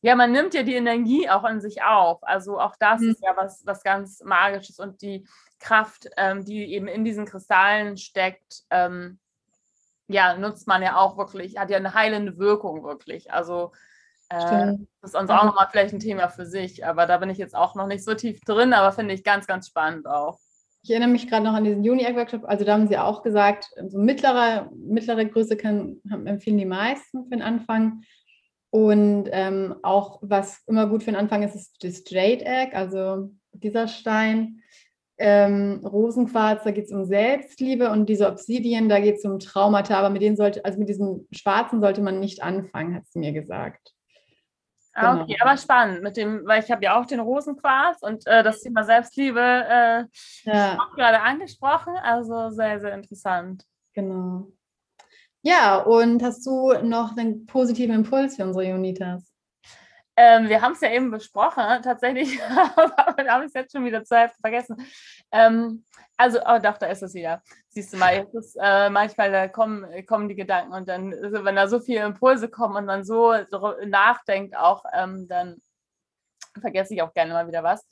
ja, 0.00 0.14
man 0.14 0.32
nimmt 0.32 0.54
ja 0.54 0.62
die 0.62 0.74
Energie 0.74 1.28
auch 1.28 1.44
in 1.44 1.60
sich 1.60 1.82
auf. 1.82 2.22
Also 2.22 2.60
auch 2.60 2.76
das 2.78 3.00
mhm. 3.00 3.10
ist 3.10 3.22
ja 3.22 3.32
was, 3.36 3.62
was 3.66 3.82
ganz 3.82 4.22
Magisches 4.22 4.78
und 4.78 5.02
die 5.02 5.26
Kraft, 5.58 6.08
ähm, 6.16 6.44
die 6.44 6.72
eben 6.72 6.86
in 6.86 7.04
diesen 7.04 7.26
Kristallen 7.26 7.96
steckt, 7.96 8.62
ähm, 8.70 9.18
ja, 10.06 10.36
nutzt 10.36 10.66
man 10.66 10.82
ja 10.82 10.96
auch 10.96 11.18
wirklich, 11.18 11.58
hat 11.58 11.70
ja 11.70 11.76
eine 11.76 11.94
heilende 11.94 12.38
Wirkung 12.38 12.84
wirklich. 12.84 13.32
Also 13.32 13.72
äh, 14.30 14.74
das 15.00 15.12
ist 15.12 15.16
uns 15.16 15.30
auch 15.30 15.44
nochmal 15.44 15.68
vielleicht 15.70 15.94
ein 15.94 16.00
Thema 16.00 16.28
für 16.28 16.46
sich, 16.46 16.86
aber 16.86 17.06
da 17.06 17.18
bin 17.18 17.30
ich 17.30 17.38
jetzt 17.38 17.54
auch 17.54 17.74
noch 17.74 17.86
nicht 17.86 18.04
so 18.04 18.14
tief 18.14 18.40
drin, 18.40 18.72
aber 18.72 18.92
finde 18.92 19.14
ich 19.14 19.24
ganz, 19.24 19.46
ganz 19.46 19.68
spannend 19.68 20.06
auch. 20.06 20.38
Ich 20.82 20.90
erinnere 20.90 21.10
mich 21.10 21.28
gerade 21.28 21.44
noch 21.44 21.54
an 21.54 21.64
diesen 21.64 21.82
Juni-Workshop, 21.82 22.44
also 22.44 22.64
da 22.64 22.74
haben 22.74 22.88
sie 22.88 22.98
auch 22.98 23.22
gesagt, 23.22 23.70
so 23.88 23.98
mittlere, 23.98 24.70
mittlere 24.74 25.24
Größe 25.24 25.56
kann, 25.56 26.00
empfehlen 26.24 26.58
die 26.58 26.66
meisten 26.66 27.24
für 27.24 27.30
den 27.30 27.42
Anfang. 27.42 28.02
Und 28.70 29.28
ähm, 29.32 29.76
auch, 29.82 30.18
was 30.22 30.62
immer 30.66 30.86
gut 30.86 31.02
für 31.02 31.10
den 31.10 31.20
Anfang 31.20 31.42
ist, 31.42 31.54
ist 31.54 31.82
das 31.82 32.02
Jade 32.06 32.44
Egg, 32.44 32.76
also 32.76 33.30
dieser 33.52 33.88
Stein. 33.88 34.62
Ähm, 35.20 35.80
Rosenquarz, 35.84 36.62
da 36.62 36.70
geht 36.70 36.84
es 36.84 36.92
um 36.92 37.04
Selbstliebe 37.04 37.90
und 37.90 38.08
diese 38.08 38.28
Obsidien, 38.28 38.88
da 38.88 39.00
geht 39.00 39.16
es 39.16 39.24
um 39.24 39.40
Traumata, 39.40 39.98
aber 39.98 40.10
mit 40.10 40.22
denen 40.22 40.36
sollte, 40.36 40.64
also 40.64 40.78
mit 40.78 40.88
diesen 40.88 41.26
schwarzen 41.32 41.80
sollte 41.80 42.02
man 42.02 42.20
nicht 42.20 42.42
anfangen, 42.42 42.94
hat 42.94 43.06
sie 43.08 43.18
mir 43.18 43.32
gesagt. 43.32 43.94
Ah, 44.92 45.12
genau. 45.12 45.24
okay, 45.24 45.36
aber 45.40 45.56
spannend 45.56 46.02
mit 46.02 46.16
dem, 46.16 46.46
weil 46.46 46.62
ich 46.62 46.70
habe 46.70 46.84
ja 46.84 47.00
auch 47.00 47.06
den 47.06 47.20
Rosenquarz 47.20 48.02
und 48.02 48.26
äh, 48.26 48.42
das 48.42 48.60
Thema 48.60 48.84
Selbstliebe 48.84 49.40
äh, 49.40 50.04
ja. 50.44 50.78
auch 50.78 50.94
gerade 50.94 51.20
angesprochen, 51.20 51.94
also 52.02 52.50
sehr, 52.50 52.78
sehr 52.78 52.94
interessant. 52.94 53.64
Genau. 53.94 54.52
Ja, 55.48 55.78
und 55.78 56.22
hast 56.22 56.44
du 56.44 56.74
noch 56.82 57.16
einen 57.16 57.46
positiven 57.46 57.94
Impuls 57.94 58.36
für 58.36 58.44
unsere 58.44 58.74
Unitas? 58.74 59.32
Ähm, 60.14 60.46
wir 60.50 60.60
haben 60.60 60.72
es 60.72 60.82
ja 60.82 60.90
eben 60.90 61.10
besprochen, 61.10 61.64
tatsächlich, 61.82 62.38
aber 62.76 63.16
wir 63.16 63.32
haben 63.32 63.44
es 63.44 63.54
jetzt 63.54 63.72
schon 63.72 63.86
wieder 63.86 64.04
zur 64.04 64.18
Hälfte 64.18 64.36
vergessen. 64.42 64.76
Ähm, 65.32 65.86
also, 66.18 66.38
oh 66.44 66.58
doch, 66.62 66.76
da 66.76 66.88
ist 66.88 67.02
es 67.02 67.14
wieder. 67.14 67.42
Siehst 67.70 67.94
du 67.94 67.96
mal, 67.96 68.28
ist, 68.30 68.58
äh, 68.60 68.90
manchmal 68.90 69.32
da 69.32 69.48
kommen, 69.48 69.86
kommen 70.04 70.28
die 70.28 70.34
Gedanken 70.34 70.74
und 70.74 70.86
dann, 70.86 71.14
also 71.14 71.42
wenn 71.42 71.56
da 71.56 71.66
so 71.66 71.80
viele 71.80 72.04
Impulse 72.04 72.50
kommen 72.50 72.76
und 72.76 72.84
man 72.84 73.02
so, 73.02 73.32
so 73.48 73.74
nachdenkt 73.86 74.54
auch, 74.54 74.84
ähm, 74.92 75.28
dann 75.28 75.62
vergesse 76.60 76.92
ich 76.92 77.00
auch 77.00 77.14
gerne 77.14 77.32
mal 77.32 77.48
wieder 77.48 77.62
was. 77.62 77.86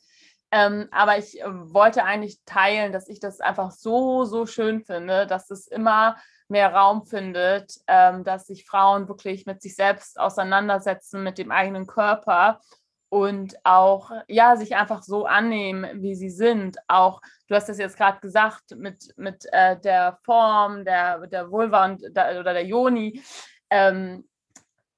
Ähm, 0.51 0.89
aber 0.91 1.17
ich 1.17 1.41
äh, 1.41 1.47
wollte 1.47 2.05
eigentlich 2.05 2.39
teilen, 2.45 2.93
dass 2.93 3.09
ich 3.09 3.19
das 3.19 3.41
einfach 3.41 3.71
so, 3.71 4.27
so 4.27 4.45
schön 4.45 4.83
finde, 4.85 5.27
dass 5.27 5.51
es 5.51 5.69
immer 5.69 6.17
mehr 6.49 6.73
Raum 6.73 7.07
findet, 7.07 7.75
ähm, 7.87 8.25
dass 8.25 8.47
sich 8.47 8.65
Frauen 8.67 9.09
wirklich 9.09 9.47
mit 9.47 9.63
sich 9.63 9.75
selbst 9.75 10.19
auseinandersetzen, 10.19 11.23
mit 11.23 11.39
dem 11.39 11.51
eigenen 11.51 11.87
Körper 11.87 12.61
und 13.09 13.57
auch 13.65 14.11
ja 14.29 14.57
sich 14.57 14.77
einfach 14.77 15.03
so 15.03 15.27
annehmen, 15.27 16.03
wie 16.03 16.15
sie 16.15 16.31
sind. 16.31 16.77
Auch 16.89 17.21
du 17.49 17.55
hast 17.55 17.69
es 17.69 17.79
jetzt 17.79 17.97
gerade 17.97 18.21
gesagt 18.21 18.77
mit 18.77 19.13
mit 19.17 19.47
äh, 19.53 19.79
der 19.81 20.19
Form 20.25 20.85
der 20.85 21.27
der 21.27 21.51
Vulva 21.51 21.85
und 21.85 22.03
der, 22.17 22.41
oder 22.41 22.53
der 22.53 22.67
Yoni. 22.67 23.23
Ähm, 23.71 24.29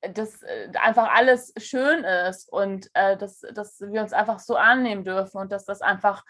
dass 0.00 0.42
äh, 0.42 0.70
einfach 0.80 1.12
alles 1.12 1.52
schön 1.58 2.04
ist 2.04 2.50
und 2.52 2.88
äh, 2.94 3.16
dass, 3.16 3.40
dass 3.52 3.80
wir 3.80 4.00
uns 4.00 4.12
einfach 4.12 4.38
so 4.38 4.54
annehmen 4.54 5.04
dürfen 5.04 5.38
und 5.38 5.50
dass 5.50 5.64
das 5.64 5.80
einfach 5.80 6.24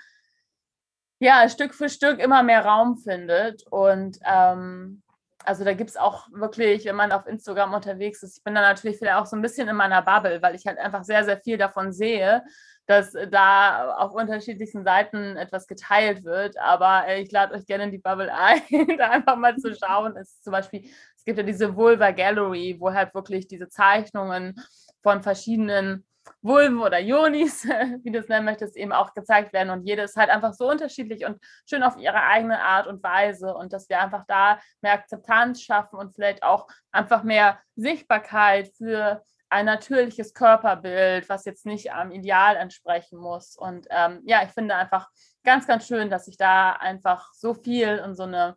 ja 1.21 1.49
Stück 1.49 1.75
für 1.75 1.89
Stück 1.89 2.19
immer 2.19 2.43
mehr 2.43 2.65
Raum 2.65 2.97
findet 2.97 3.65
und 3.71 4.19
ähm, 4.25 5.03
also 5.49 5.65
da 5.65 5.73
gibt 5.73 5.89
es 5.89 5.97
auch 5.97 6.29
wirklich, 6.31 6.85
wenn 6.85 6.95
man 6.95 7.11
auf 7.11 7.27
Instagram 7.27 7.73
unterwegs 7.73 8.23
ist, 8.23 8.37
ich 8.37 8.45
bin 8.45 8.55
da 8.55 8.61
natürlich 8.61 8.99
vielleicht 8.99 9.17
auch 9.17 9.25
so 9.25 9.35
ein 9.35 9.41
bisschen 9.41 9.67
in 9.67 9.77
meiner 9.77 10.03
Bubble, 10.03 10.43
weil 10.43 10.55
ich 10.55 10.67
halt 10.67 10.79
einfach 10.79 11.05
sehr, 11.05 11.25
sehr 11.25 11.39
viel 11.41 11.57
davon 11.57 11.91
sehe, 11.91 12.45
dass 12.87 13.15
da 13.31 13.95
auf 13.95 14.13
unterschiedlichsten 14.13 14.85
Seiten 14.85 15.39
etwas 15.39 15.67
geteilt 15.67 16.25
wird. 16.25 16.59
Aber 16.59 17.09
äh, 17.09 17.23
ich 17.23 17.33
lade 17.33 17.55
euch 17.55 17.65
gerne 17.65 17.85
in 17.85 17.93
die 17.93 17.99
Bubble 17.99 18.31
ein, 18.35 18.61
da 18.99 19.09
einfach 19.09 19.37
mal 19.37 19.57
zu 19.57 19.75
schauen. 19.75 20.17
Es 20.19 20.35
ist 20.35 20.45
zum 20.45 20.53
Beispiel, 20.53 20.85
es 21.17 21.25
gibt 21.25 21.39
ja 21.39 21.45
diese 21.45 21.75
Vulva 21.75 22.11
Gallery, 22.11 22.77
wo 22.79 22.93
halt 22.93 23.15
wirklich 23.15 23.49
diese 23.49 23.71
Zeichnungen 23.71 24.55
von 25.03 25.23
verschiedenen 25.23 26.05
Vulven 26.43 26.81
oder 26.81 26.99
Jonis, 26.99 27.65
wie 28.03 28.11
du 28.11 28.19
es 28.19 28.29
nennen 28.29 28.45
möchtest, 28.45 28.77
eben 28.77 28.93
auch 28.93 29.15
gezeigt 29.15 29.53
werden. 29.53 29.71
Und 29.71 29.85
jede 29.85 30.03
ist 30.03 30.17
halt 30.17 30.31
einfach 30.31 30.53
so 30.55 30.71
unterschiedlich 30.71 31.25
und 31.25 31.39
schön 31.69 31.83
auf 31.83 31.97
ihre 31.97 32.23
eigene 32.23 32.61
Art 32.63 32.87
und 32.87 33.03
Weise. 33.03 33.55
Und 33.55 33.73
dass 33.73 33.89
wir 33.89 34.01
einfach 34.01 34.25
da 34.27 34.61
mehr 34.81 34.93
Akzeptanz 34.93 35.63
schaffen 35.63 35.99
und 35.99 36.15
vielleicht 36.15 36.43
auch 36.43 36.69
einfach 36.93 37.23
mehr 37.23 37.59
Sichtbarkeit 37.77 38.71
für 38.77 39.23
ein 39.51 39.67
natürliches 39.67 40.35
Körperbild, 40.35 41.29
was 41.29 41.45
jetzt 41.45 41.65
nicht 41.65 41.93
am 41.93 42.11
Ideal 42.11 42.57
entsprechen 42.57 43.19
muss. 43.19 43.57
Und 43.57 43.87
ähm, 43.91 44.21
ja, 44.25 44.43
ich 44.45 44.51
finde 44.51 44.75
einfach 44.75 45.09
ganz, 45.43 45.67
ganz 45.67 45.87
schön, 45.87 46.11
dass 46.11 46.27
sich 46.27 46.37
da 46.37 46.73
einfach 46.73 47.33
so 47.33 47.55
viel 47.55 47.89
in 48.05 48.15
so 48.15 48.25
eine 48.25 48.57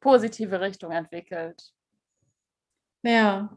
positive 0.00 0.60
Richtung 0.60 0.92
entwickelt. 0.92 1.72
Ja, 3.02 3.48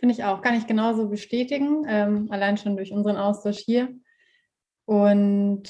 Finde 0.00 0.14
ich 0.14 0.24
auch, 0.24 0.40
kann 0.40 0.56
ich 0.56 0.66
genauso 0.66 1.10
bestätigen, 1.10 1.84
ähm, 1.86 2.28
allein 2.30 2.56
schon 2.56 2.74
durch 2.74 2.90
unseren 2.90 3.18
Austausch 3.18 3.58
hier. 3.58 3.94
Und 4.86 5.64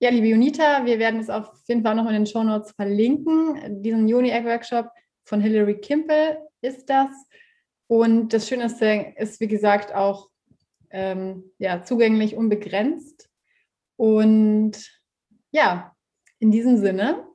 ja, 0.00 0.10
liebe 0.10 0.26
Junita, 0.26 0.84
wir 0.84 0.98
werden 0.98 1.18
es 1.18 1.30
auf 1.30 1.50
jeden 1.66 1.82
Fall 1.82 1.94
noch 1.94 2.06
in 2.06 2.12
den 2.12 2.26
Show 2.26 2.42
Notes 2.42 2.72
verlinken. 2.72 3.82
Diesen 3.82 4.04
Uni-Egg-Workshop 4.12 4.90
von 5.24 5.40
Hilary 5.40 5.80
Kimpel 5.80 6.36
ist 6.60 6.90
das. 6.90 7.10
Und 7.86 8.34
das 8.34 8.48
Schöne 8.48 8.66
ist, 8.66 8.82
ist 8.82 9.40
wie 9.40 9.48
gesagt, 9.48 9.94
auch 9.94 10.28
ähm, 10.90 11.50
ja, 11.56 11.82
zugänglich, 11.82 12.36
unbegrenzt. 12.36 13.30
Und 13.96 14.90
ja, 15.52 15.96
in 16.38 16.50
diesem 16.50 16.76
Sinne, 16.76 17.26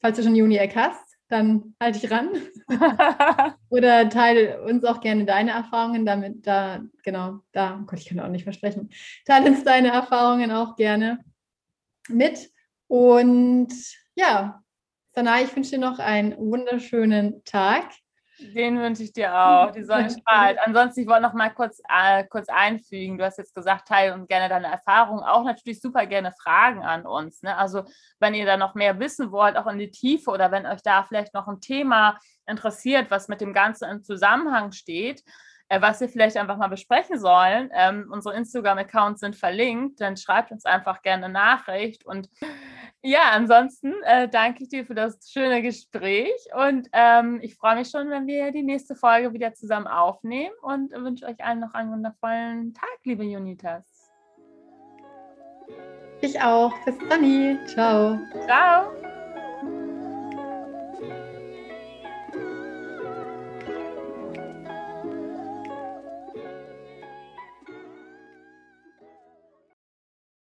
falls 0.00 0.16
du 0.16 0.24
schon 0.24 0.32
Uni-Egg 0.32 0.74
hast, 0.74 1.09
dann 1.30 1.74
halte 1.80 1.98
ich 1.98 2.10
ran. 2.10 2.30
Oder 3.70 4.08
teile 4.08 4.62
uns 4.62 4.84
auch 4.84 5.00
gerne 5.00 5.24
deine 5.24 5.52
Erfahrungen 5.52 6.04
damit, 6.04 6.46
da, 6.46 6.80
genau, 7.04 7.40
da, 7.52 7.78
oh 7.80 7.86
Gott, 7.86 8.00
ich 8.00 8.06
kann 8.06 8.20
auch 8.20 8.28
nicht 8.28 8.44
versprechen. 8.44 8.90
Teile 9.24 9.50
uns 9.50 9.64
deine 9.64 9.88
Erfahrungen 9.88 10.50
auch 10.50 10.76
gerne 10.76 11.24
mit. 12.08 12.50
Und 12.88 13.72
ja, 14.14 14.62
Sanaa, 15.12 15.42
ich 15.42 15.54
wünsche 15.54 15.70
dir 15.70 15.78
noch 15.78 15.98
einen 15.98 16.36
wunderschönen 16.36 17.44
Tag. 17.44 17.92
Den 18.40 18.78
wünsche 18.78 19.02
ich 19.02 19.12
dir 19.12 19.34
auch. 19.34 19.70
Die 19.70 19.84
Sonne 19.84 20.10
strahlt. 20.10 20.58
Ansonsten, 20.64 21.00
ich 21.00 21.06
wollte 21.06 21.22
noch 21.22 21.32
mal 21.32 21.50
kurz, 21.50 21.80
äh, 21.88 22.24
kurz 22.24 22.48
einfügen. 22.48 23.18
Du 23.18 23.24
hast 23.24 23.38
jetzt 23.38 23.54
gesagt, 23.54 23.88
teile 23.88 24.14
uns 24.14 24.28
gerne 24.28 24.48
deine 24.48 24.68
Erfahrungen. 24.68 25.22
Auch 25.22 25.44
natürlich 25.44 25.80
super 25.80 26.06
gerne 26.06 26.32
Fragen 26.32 26.82
an 26.82 27.06
uns. 27.06 27.42
Ne? 27.42 27.56
Also, 27.56 27.84
wenn 28.18 28.34
ihr 28.34 28.46
da 28.46 28.56
noch 28.56 28.74
mehr 28.74 28.98
wissen 28.98 29.32
wollt, 29.32 29.56
auch 29.56 29.66
in 29.66 29.78
die 29.78 29.90
Tiefe 29.90 30.30
oder 30.30 30.50
wenn 30.50 30.66
euch 30.66 30.82
da 30.82 31.02
vielleicht 31.04 31.34
noch 31.34 31.48
ein 31.48 31.60
Thema 31.60 32.18
interessiert, 32.46 33.10
was 33.10 33.28
mit 33.28 33.40
dem 33.40 33.52
Ganzen 33.52 33.88
im 33.88 34.02
Zusammenhang 34.02 34.72
steht, 34.72 35.22
äh, 35.68 35.80
was 35.80 36.00
wir 36.00 36.08
vielleicht 36.08 36.36
einfach 36.36 36.56
mal 36.56 36.68
besprechen 36.68 37.18
sollen. 37.18 37.70
Ähm, 37.72 38.08
unsere 38.10 38.34
Instagram-Accounts 38.34 39.20
sind 39.20 39.36
verlinkt, 39.36 40.00
dann 40.00 40.16
schreibt 40.16 40.50
uns 40.50 40.64
einfach 40.64 41.02
gerne 41.02 41.26
eine 41.26 41.32
Nachricht. 41.32 42.04
Und 42.04 42.28
ja, 43.02 43.30
ansonsten 43.32 43.94
äh, 44.04 44.28
danke 44.28 44.62
ich 44.62 44.68
dir 44.68 44.84
für 44.84 44.94
das 44.94 45.30
schöne 45.30 45.62
Gespräch 45.62 46.34
und 46.54 46.88
ähm, 46.92 47.40
ich 47.42 47.56
freue 47.56 47.76
mich 47.76 47.88
schon, 47.88 48.10
wenn 48.10 48.26
wir 48.26 48.52
die 48.52 48.62
nächste 48.62 48.94
Folge 48.94 49.32
wieder 49.32 49.54
zusammen 49.54 49.86
aufnehmen 49.86 50.54
und 50.62 50.92
wünsche 50.92 51.26
euch 51.26 51.42
allen 51.42 51.60
noch 51.60 51.74
einen 51.74 51.92
wundervollen 51.92 52.74
Tag, 52.74 52.98
liebe 53.04 53.24
Unitas. 53.24 54.10
Ich 56.20 56.40
auch. 56.40 56.72
Bis 56.84 56.98
dann. 57.08 57.66
Ciao. 57.66 58.18
Ciao. 58.46 59.09